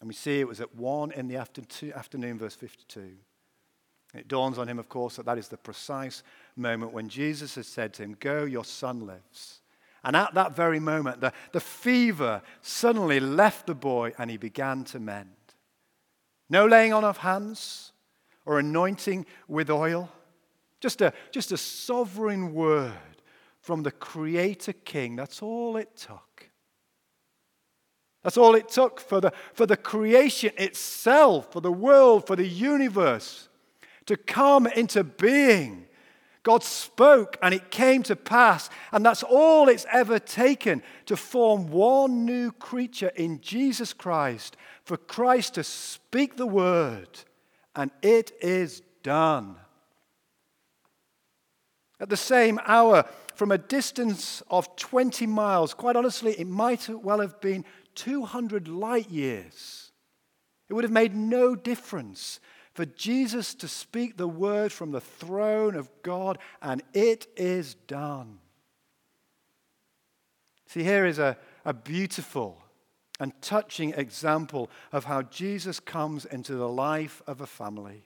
And 0.00 0.08
we 0.08 0.14
see 0.14 0.40
it 0.40 0.48
was 0.48 0.60
at 0.60 0.74
1 0.74 1.12
in 1.12 1.28
the 1.28 1.36
afternoon, 1.36 2.38
verse 2.38 2.54
52. 2.54 3.10
It 4.14 4.28
dawns 4.28 4.58
on 4.58 4.68
him, 4.68 4.78
of 4.78 4.88
course, 4.88 5.16
that 5.16 5.26
that 5.26 5.38
is 5.38 5.48
the 5.48 5.56
precise 5.56 6.22
moment 6.56 6.92
when 6.92 7.08
Jesus 7.08 7.56
has 7.56 7.66
said 7.66 7.92
to 7.94 8.02
him, 8.02 8.16
Go, 8.18 8.44
your 8.44 8.64
son 8.64 9.06
lives. 9.06 9.60
And 10.04 10.16
at 10.16 10.34
that 10.34 10.54
very 10.54 10.80
moment, 10.80 11.20
the, 11.20 11.32
the 11.52 11.60
fever 11.60 12.40
suddenly 12.62 13.20
left 13.20 13.66
the 13.66 13.74
boy 13.74 14.12
and 14.18 14.30
he 14.30 14.36
began 14.36 14.84
to 14.84 15.00
mend. 15.00 15.28
No 16.48 16.66
laying 16.66 16.92
on 16.92 17.04
of 17.04 17.18
hands 17.18 17.92
or 18.46 18.58
anointing 18.58 19.26
with 19.48 19.68
oil, 19.68 20.08
just 20.80 21.02
a, 21.02 21.12
just 21.32 21.52
a 21.52 21.56
sovereign 21.58 22.54
word 22.54 22.92
from 23.60 23.82
the 23.82 23.90
Creator 23.90 24.72
King. 24.72 25.16
That's 25.16 25.42
all 25.42 25.76
it 25.76 25.94
took. 25.96 26.47
That's 28.28 28.36
all 28.36 28.56
it 28.56 28.68
took 28.68 29.00
for 29.00 29.22
the, 29.22 29.32
for 29.54 29.64
the 29.64 29.78
creation 29.78 30.52
itself, 30.58 31.50
for 31.50 31.62
the 31.62 31.72
world, 31.72 32.26
for 32.26 32.36
the 32.36 32.46
universe 32.46 33.48
to 34.04 34.18
come 34.18 34.66
into 34.66 35.02
being. 35.02 35.86
God 36.42 36.62
spoke 36.62 37.38
and 37.40 37.54
it 37.54 37.70
came 37.70 38.02
to 38.02 38.14
pass. 38.14 38.68
And 38.92 39.02
that's 39.02 39.22
all 39.22 39.70
it's 39.70 39.86
ever 39.90 40.18
taken 40.18 40.82
to 41.06 41.16
form 41.16 41.68
one 41.68 42.26
new 42.26 42.52
creature 42.52 43.12
in 43.16 43.40
Jesus 43.40 43.94
Christ, 43.94 44.58
for 44.84 44.98
Christ 44.98 45.54
to 45.54 45.64
speak 45.64 46.36
the 46.36 46.46
word, 46.46 47.08
and 47.74 47.90
it 48.02 48.32
is 48.42 48.82
done. 49.02 49.56
At 51.98 52.10
the 52.10 52.16
same 52.18 52.60
hour, 52.66 53.06
from 53.34 53.52
a 53.52 53.58
distance 53.58 54.42
of 54.50 54.74
20 54.76 55.26
miles, 55.26 55.72
quite 55.72 55.96
honestly, 55.96 56.32
it 56.32 56.46
might 56.46 56.88
well 56.88 57.20
have 57.20 57.40
been 57.40 57.64
200 57.98 58.68
light 58.68 59.10
years. 59.10 59.90
It 60.68 60.74
would 60.74 60.84
have 60.84 60.92
made 60.92 61.14
no 61.14 61.56
difference 61.56 62.40
for 62.72 62.86
Jesus 62.86 63.54
to 63.56 63.66
speak 63.66 64.16
the 64.16 64.28
word 64.28 64.70
from 64.70 64.92
the 64.92 65.00
throne 65.00 65.74
of 65.74 65.90
God, 66.02 66.38
and 66.62 66.82
it 66.94 67.26
is 67.36 67.74
done. 67.74 68.38
See, 70.68 70.84
here 70.84 71.06
is 71.06 71.18
a, 71.18 71.36
a 71.64 71.74
beautiful 71.74 72.62
and 73.18 73.32
touching 73.42 73.94
example 73.94 74.70
of 74.92 75.04
how 75.04 75.22
Jesus 75.22 75.80
comes 75.80 76.24
into 76.24 76.54
the 76.54 76.68
life 76.68 77.20
of 77.26 77.40
a 77.40 77.46
family. 77.46 78.04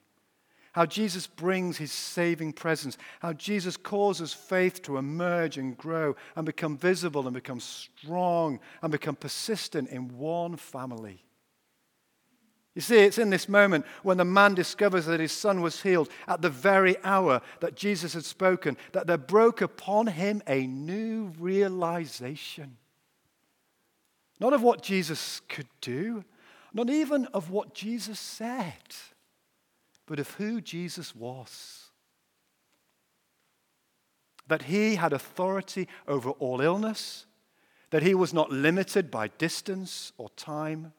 How 0.72 0.87
Jesus 0.87 1.26
brings 1.26 1.76
his 1.76 1.92
saving 1.92 2.54
presence. 2.54 2.96
How 3.20 3.35
Jesus 3.35 3.76
causes 3.76 4.32
faith 4.32 4.82
to 4.82 4.96
emerge 4.96 5.58
and 5.58 5.76
grow 5.76 6.16
and 6.35 6.46
become 6.46 6.78
visible 6.78 7.26
and 7.26 7.35
become 7.35 7.61
strong 7.61 8.58
and 8.80 8.90
become 8.90 9.16
persistent 9.16 9.90
in 9.90 10.16
one 10.16 10.56
family. 10.56 11.24
You 12.74 12.80
see, 12.80 13.00
it's 13.00 13.18
in 13.18 13.28
this 13.28 13.50
moment 13.50 13.85
when 14.02 14.16
the 14.16 14.24
man 14.24 14.54
discovers 14.54 15.04
that 15.04 15.20
his 15.20 15.32
son 15.32 15.61
was 15.61 15.82
healed 15.82 16.08
at 16.26 16.40
the 16.40 16.48
very 16.48 16.96
hour 17.04 17.42
that 17.61 17.76
Jesus 17.76 18.14
had 18.14 18.24
spoken, 18.24 18.78
that 18.92 19.06
there 19.06 19.18
broke 19.18 19.61
upon 19.61 20.06
him 20.06 20.42
a 20.46 20.66
new 20.66 21.35
realization. 21.38 22.78
Not 24.40 24.54
of 24.54 24.62
what 24.62 24.82
Jesus 24.82 25.42
could 25.50 25.68
do, 25.82 26.24
not 26.72 26.88
even 26.88 27.26
of 27.26 27.50
what 27.50 27.74
Jesus 27.74 28.18
said, 28.18 28.72
but 30.12 30.20
of 30.20 30.33
who 30.33 30.61
Jesus 30.61 31.16
was. 31.16 31.87
That 34.46 34.64
he 34.64 34.96
had 34.96 35.14
authority 35.14 35.88
over 36.07 36.33
all 36.33 36.61
illness, 36.61 37.25
that 37.88 38.03
he 38.03 38.14
was 38.14 38.35
not 38.35 38.53
limited 38.53 39.11
by 39.11 39.29
distance 39.29 40.12
or 40.18 40.29
time 40.37 40.92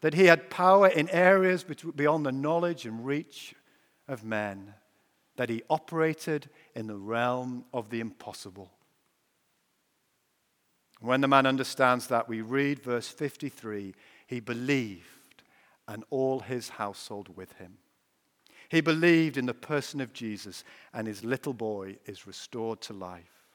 that 0.00 0.14
he 0.14 0.24
had 0.24 0.50
power 0.50 0.88
in 0.88 1.08
areas 1.10 1.64
beyond 1.94 2.26
the 2.26 2.32
knowledge 2.32 2.84
and 2.84 3.06
reach 3.06 3.54
of 4.08 4.24
men, 4.24 4.74
that 5.36 5.48
he 5.48 5.62
operated 5.70 6.50
in 6.74 6.88
the 6.88 6.96
realm 6.96 7.64
of 7.72 7.90
the 7.90 8.00
impossible. 8.00 8.72
When 10.98 11.20
the 11.20 11.28
man 11.28 11.46
understands 11.46 12.08
that, 12.08 12.28
we 12.28 12.40
read 12.40 12.80
verse 12.80 13.06
53 13.06 13.94
he 14.26 14.40
believed, 14.40 15.44
and 15.86 16.02
all 16.10 16.40
his 16.40 16.70
household 16.70 17.36
with 17.36 17.52
him. 17.52 17.78
He 18.72 18.80
believed 18.80 19.36
in 19.36 19.44
the 19.44 19.52
person 19.52 20.00
of 20.00 20.14
Jesus, 20.14 20.64
and 20.94 21.06
his 21.06 21.22
little 21.22 21.52
boy 21.52 21.98
is 22.06 22.26
restored 22.26 22.80
to 22.80 22.94
life. 22.94 23.50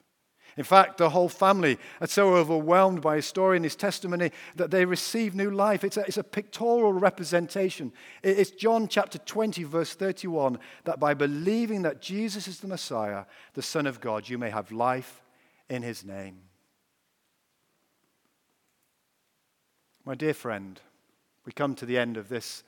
In 0.57 0.63
fact, 0.63 0.99
the 0.99 1.09
whole 1.09 1.27
family 1.27 1.79
are 1.99 2.05
so 2.05 2.35
overwhelmed 2.35 3.01
by 3.01 3.15
his 3.15 3.25
story 3.25 3.57
and 3.57 3.65
his 3.65 3.75
testimony 3.75 4.31
that 4.57 4.69
they 4.69 4.85
receive 4.85 5.33
new 5.33 5.49
life. 5.49 5.83
It's 5.83 5.97
a, 5.97 6.01
it's 6.01 6.19
a 6.19 6.23
pictorial 6.23 6.93
representation. 6.93 7.93
It's 8.21 8.51
John 8.51 8.87
chapter 8.87 9.17
20, 9.17 9.63
verse 9.63 9.95
31, 9.95 10.59
that 10.83 10.99
by 10.99 11.15
believing 11.15 11.81
that 11.81 11.99
Jesus 11.99 12.47
is 12.47 12.59
the 12.59 12.67
Messiah, 12.67 13.25
the 13.55 13.63
Son 13.63 13.87
of 13.87 13.99
God, 13.99 14.29
you 14.29 14.37
may 14.37 14.51
have 14.51 14.71
life 14.71 15.23
in 15.67 15.81
his 15.81 16.05
name. 16.05 16.37
My 20.05 20.13
dear 20.13 20.35
friend, 20.35 20.79
we 21.43 21.53
come 21.53 21.73
to 21.73 21.87
the 21.87 21.97
end 21.97 22.17
of 22.17 22.29
this 22.29 22.63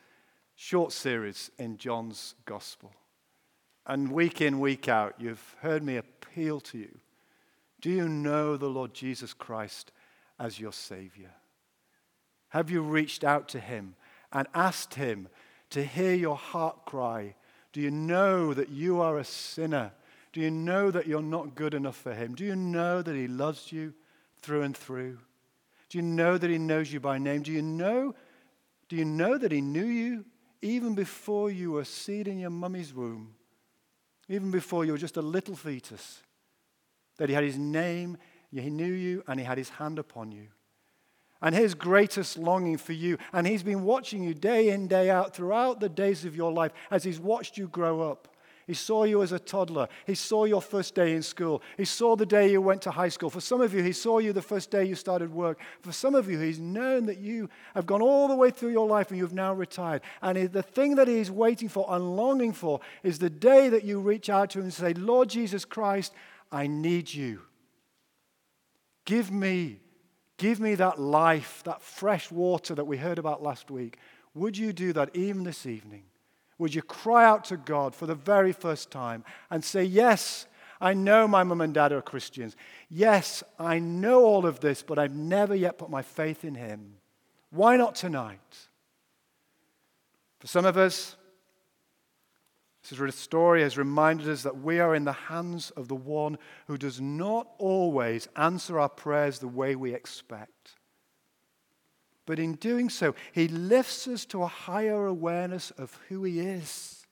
short 0.62 0.91
series 0.91 1.50
in 1.58 1.78
John's 1.78 2.36
Gospel. 2.43 2.91
And 3.88 4.12
week 4.12 4.41
in, 4.41 4.60
week 4.60 4.89
out, 4.89 5.15
you've 5.17 5.56
heard 5.62 5.82
me 5.82 5.95
appeal 5.95 6.60
to 6.60 6.78
you 6.78 7.00
do 7.80 7.89
you 7.89 8.10
know 8.10 8.58
the 8.58 8.67
Lord 8.67 8.93
Jesus 8.93 9.34
Christ 9.34 9.93
as 10.38 10.60
your 10.60 10.74
Savior? 10.74 11.32
Have 12.50 12.69
you 12.69 12.82
reached 12.82 13.24
out 13.24 13.48
to 13.50 13.60
Him 13.62 13.95
and 14.34 14.50
asked 14.54 14.95
Him 14.95 15.30
to 15.69 15.82
hear 15.82 16.13
your 16.13 16.36
heart 16.36 16.86
cry? 16.86 17.36
Do 17.72 17.80
you 17.80 17.89
know 17.89 18.54
that 18.54 18.67
you 18.67 19.00
are 19.00 19.17
a 19.17 19.24
sinner? 19.24 19.93
Do 20.34 20.41
you 20.41 20.52
know 20.52 20.91
that 20.91 21.08
you're 21.08 21.22
not 21.22 21.56
good 21.56 21.74
enough 21.74 21.95
for 21.95 22.13
Him? 22.13 22.36
Do 22.36 22.43
you 22.43 22.58
know 22.58 23.02
that 23.02 23.15
He 23.15 23.30
loves 23.30 23.72
you 23.72 23.93
through 24.41 24.63
and 24.63 24.76
through? 24.76 25.19
Do 25.88 25.98
you 25.98 26.02
know 26.02 26.38
that 26.38 26.50
He 26.50 26.58
knows 26.58 26.91
you 26.91 27.00
by 27.00 27.17
name? 27.17 27.43
Do 27.43 27.54
you 27.54 27.62
know, 27.62 28.13
do 28.89 28.98
you 28.98 29.06
know 29.06 29.38
that 29.38 29.54
He 29.54 29.62
knew 29.62 29.86
you 29.86 30.26
even 30.62 30.95
before 30.95 31.50
you 31.50 31.72
were 31.72 31.86
seed 31.86 32.28
in 32.28 32.39
your 32.39 32.50
mummy's 32.50 32.93
womb? 32.93 33.36
Even 34.28 34.52
before 34.52 34.86
you 34.86 34.91
were 34.91 34.98
just 34.98 35.17
a 35.17 35.22
little 35.22 35.56
fetus? 35.56 36.22
that 37.19 37.30
he 37.30 37.36
had 37.36 37.43
his 37.43 37.58
name, 37.58 38.17
he 38.52 38.69
knew 38.69 38.91
you, 38.91 39.24
and 39.28 39.39
he 39.39 39.45
had 39.45 39.58
his 39.58 39.69
hand 39.69 40.00
upon 40.00 40.32
you. 40.32 40.48
And 41.41 41.54
his 41.54 41.76
greatest 41.76 42.38
longing 42.38 42.78
for 42.78 42.93
you, 42.93 43.17
and 43.32 43.45
he's 43.45 43.63
been 43.63 43.84
watching 43.84 44.24
you 44.24 44.34
day 44.34 44.69
in, 44.69 44.88
day 44.88 45.10
out 45.10 45.36
throughout 45.36 45.80
the 45.80 45.88
days 45.88 46.26
of 46.26 46.36
your 46.36 46.52
life 46.52 46.74
as 46.89 47.04
he's 47.04 47.19
watched 47.19 47.58
you 47.58 47.67
grow 47.67 48.02
up. 48.02 48.28
He 48.69 48.75
saw 48.75 49.03
you 49.03 49.23
as 49.23 49.32
a 49.32 49.39
toddler. 49.39 49.88
He 50.05 50.13
saw 50.13 50.45
your 50.45 50.62
first 50.62 50.93
day 50.93 51.15
in 51.15 51.23
school. 51.23 51.63
He 51.75 51.86
saw 51.86 52.15
the 52.15 52.23
day 52.23 52.51
you 52.51 52.62
went 52.62 52.84
to 52.84 52.91
high 52.91 53.10
school. 53.10 53.32
For 53.32 53.41
some 53.41 53.62
of 53.62 53.73
you, 53.73 53.82
he 53.82 53.93
saw 53.93 54.19
you 54.19 54.32
the 54.32 54.43
first 54.43 54.69
day 54.69 54.86
you 54.86 54.93
started 54.93 55.34
work. 55.34 55.60
For 55.82 55.91
some 55.91 56.13
of 56.13 56.29
you, 56.29 56.38
he's 56.38 56.60
known 56.60 57.08
that 57.08 57.17
you 57.17 57.49
have 57.73 57.88
gone 57.88 58.03
all 58.03 58.27
the 58.27 58.36
way 58.36 58.51
through 58.51 58.69
your 58.69 58.86
life 58.86 59.10
and 59.10 59.17
you've 59.17 59.34
now 59.34 59.55
retired. 59.55 60.03
And 60.21 60.53
the 60.53 60.62
thing 60.62 60.93
that 60.97 61.08
he's 61.08 61.32
waiting 61.32 61.67
for 61.67 61.88
and 61.89 62.15
longing 62.15 62.53
for 62.53 62.79
is 63.01 63.17
the 63.17 63.32
day 63.32 63.69
that 63.69 63.86
you 63.86 63.99
reach 63.99 64.29
out 64.29 64.51
to 64.51 64.60
him 64.60 64.65
and 64.65 64.73
say, 64.73 64.93
Lord 64.93 65.29
Jesus 65.29 65.65
Christ, 65.65 66.13
I 66.51 66.67
need 66.67 67.12
you. 67.12 67.41
Give 69.03 69.32
me, 69.32 69.79
give 70.38 70.60
me 70.60 70.75
that 70.75 70.99
life, 70.99 71.63
that 71.63 71.82
fresh 71.82 72.29
water 72.29 72.75
that 72.75 72.86
we 72.86 72.97
heard 72.97 73.17
about 73.17 73.41
last 73.41 73.71
week. 73.71 73.97
Would 74.36 74.60
you 74.60 74.73
do 74.73 74.93
that 74.93 75.15
even 75.15 75.43
this 75.43 75.65
evening? 75.65 76.03
Would 76.60 76.76
you 76.76 76.82
cry 76.82 77.26
out 77.26 77.45
to 77.45 77.58
God 77.58 77.95
for 77.95 78.06
the 78.06 78.15
very 78.15 78.52
first 78.52 78.91
time 78.91 79.24
and 79.50 79.63
say, 79.63 79.84
Yes, 79.84 80.45
I 80.82 80.93
know 80.93 81.28
my 81.28 81.43
mum 81.43 81.62
and 81.62 81.74
dad 81.74 81.91
are 81.91 82.02
Christians. 82.02 82.56
Yes, 82.89 83.43
I 83.58 83.80
know 83.80 84.24
all 84.24 84.45
of 84.45 84.60
this, 84.60 84.84
but 84.84 85.00
I've 85.00 85.15
never 85.15 85.56
yet 85.56 85.78
put 85.78 85.89
my 85.89 86.02
faith 86.02 86.45
in 86.45 86.56
Him. 86.56 86.95
Why 87.50 87.76
not 87.76 87.95
tonight? 87.95 88.39
For 90.39 90.48
some 90.48 90.65
of 90.65 90.78
us, 90.78 91.17
this 92.89 93.15
story 93.15 93.62
has 93.62 93.78
reminded 93.78 94.30
us 94.30 94.43
that 94.43 94.62
we 94.62 94.80
are 94.80 94.95
in 94.95 95.04
the 95.04 95.12
hands 95.12 95.69
of 95.72 95.88
the 95.88 95.95
one 95.95 96.38
who 96.67 96.78
does 96.78 97.00
not 97.00 97.48
always 97.58 98.28
answer 98.36 98.80
our 98.80 98.89
prayers 98.89 99.39
the 99.39 99.48
way 99.48 99.76
we 99.76 99.93
expect. 99.93 100.78
But 102.29 102.37
in 102.37 102.53
doing 102.53 102.89
so, 102.89 103.15
he 103.31 103.47
lifts 103.47 104.07
us 104.07 104.23
to 104.25 104.43
a 104.43 104.47
higher 104.47 105.07
awareness 105.07 105.71
of 105.71 105.99
who 106.09 106.23
he 106.25 106.41
is, 106.41 107.07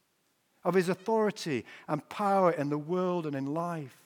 of 0.64 0.76
his 0.76 0.90
authority 0.90 1.66
and 1.88 2.08
power 2.08 2.52
in 2.52 2.70
the 2.70 2.78
world 2.78 3.26
and 3.26 3.36
in 3.36 3.48
life. 3.48 3.98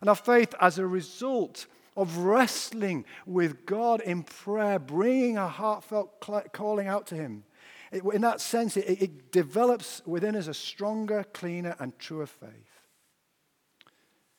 And 0.00 0.08
our 0.08 0.14
faith, 0.14 0.54
as 0.60 0.78
a 0.78 0.86
result 0.86 1.66
of 1.96 2.18
wrestling 2.18 3.04
with 3.26 3.66
God 3.66 4.00
in 4.00 4.22
prayer, 4.22 4.78
bringing 4.78 5.38
a 5.38 5.48
heartfelt 5.48 6.20
calling 6.52 6.86
out 6.86 7.08
to 7.08 7.16
him, 7.16 7.42
It, 7.90 8.04
in 8.14 8.20
that 8.20 8.40
sense, 8.40 8.76
it, 8.76 9.02
it 9.02 9.32
develops 9.32 10.02
within 10.06 10.36
us 10.36 10.46
a 10.46 10.54
stronger, 10.54 11.24
cleaner, 11.32 11.74
and 11.80 11.98
truer 11.98 12.26
faith. 12.26 12.78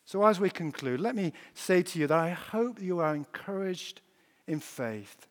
So, 0.05 0.25
as 0.25 0.39
we 0.39 0.49
conclude, 0.49 1.01
let 1.01 1.13
me 1.13 1.33
say 1.53 1.83
to 1.83 1.99
you 1.99 2.07
that 2.07 2.17
I 2.17 2.29
hope 2.29 2.81
you 2.81 2.99
are 2.99 3.13
encouraged 3.13 3.99
in 4.47 4.61
faith, 4.61 5.27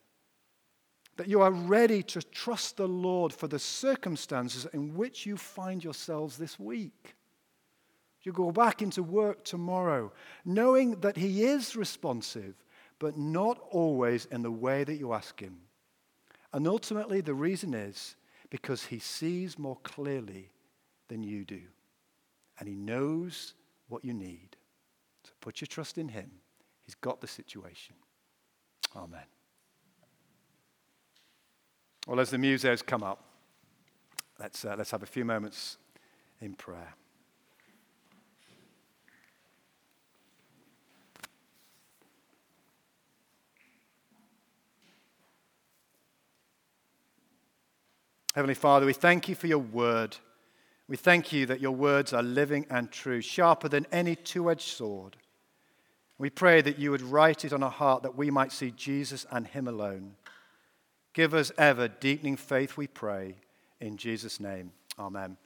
that 1.16 1.28
you 1.28 1.42
are 1.42 1.50
ready 1.50 2.02
to 2.02 2.22
trust 2.22 2.76
the 2.76 2.88
Lord 2.88 3.32
for 3.32 3.48
the 3.48 3.58
circumstances 3.58 4.66
in 4.72 4.94
which 4.94 5.26
you 5.26 5.36
find 5.36 5.82
yourselves 5.84 6.38
this 6.38 6.58
week. 6.58 7.14
You 8.22 8.32
go 8.32 8.52
back 8.52 8.82
into 8.82 9.02
work 9.02 9.44
tomorrow, 9.44 10.12
knowing 10.44 11.00
that 11.00 11.16
He 11.16 11.44
is 11.44 11.76
responsive, 11.76 12.54
but 12.98 13.18
not 13.18 13.58
always 13.70 14.26
in 14.26 14.42
the 14.42 14.50
way 14.50 14.84
that 14.84 14.96
you 14.96 15.12
ask 15.12 15.40
Him. 15.40 15.58
And 16.52 16.66
ultimately, 16.68 17.20
the 17.20 17.34
reason 17.34 17.74
is 17.74 18.16
because 18.48 18.86
He 18.86 18.98
sees 18.98 19.58
more 19.58 19.78
clearly 19.82 20.50
than 21.08 21.22
you 21.22 21.44
do, 21.44 21.62
and 22.58 22.68
He 22.68 22.76
knows 22.76 23.54
what 23.88 24.04
you 24.04 24.14
need. 24.14 24.56
So 25.24 25.32
put 25.40 25.60
your 25.60 25.66
trust 25.66 25.98
in 25.98 26.08
Him. 26.08 26.30
He's 26.80 26.94
got 26.94 27.20
the 27.20 27.26
situation. 27.26 27.96
Amen. 28.94 29.20
Well, 32.06 32.18
as 32.18 32.30
the 32.30 32.36
musos 32.36 32.84
come 32.84 33.04
up, 33.04 33.22
let's, 34.40 34.64
uh, 34.64 34.74
let's 34.76 34.90
have 34.90 35.04
a 35.04 35.06
few 35.06 35.24
moments 35.24 35.76
in 36.40 36.54
prayer. 36.54 36.94
Heavenly 48.34 48.54
Father, 48.54 48.86
we 48.86 48.94
thank 48.94 49.28
you 49.28 49.34
for 49.34 49.46
your 49.46 49.58
word. 49.58 50.16
We 50.88 50.96
thank 50.96 51.32
you 51.32 51.46
that 51.46 51.60
your 51.60 51.72
words 51.72 52.12
are 52.12 52.22
living 52.22 52.66
and 52.70 52.90
true, 52.90 53.20
sharper 53.20 53.68
than 53.68 53.86
any 53.92 54.16
two 54.16 54.50
edged 54.50 54.62
sword. 54.62 55.18
We 56.18 56.30
pray 56.30 56.62
that 56.62 56.78
you 56.78 56.90
would 56.90 57.02
write 57.02 57.44
it 57.44 57.52
on 57.52 57.62
our 57.62 57.70
heart 57.70 58.02
that 58.02 58.16
we 58.16 58.30
might 58.30 58.50
see 58.50 58.70
Jesus 58.72 59.26
and 59.30 59.46
him 59.46 59.68
alone. 59.68 60.16
Give 61.12 61.34
us 61.34 61.52
ever 61.58 61.88
deepening 61.88 62.36
faith, 62.36 62.76
we 62.76 62.86
pray. 62.86 63.36
In 63.80 63.96
Jesus' 63.96 64.40
name, 64.40 64.72
amen. 64.98 65.36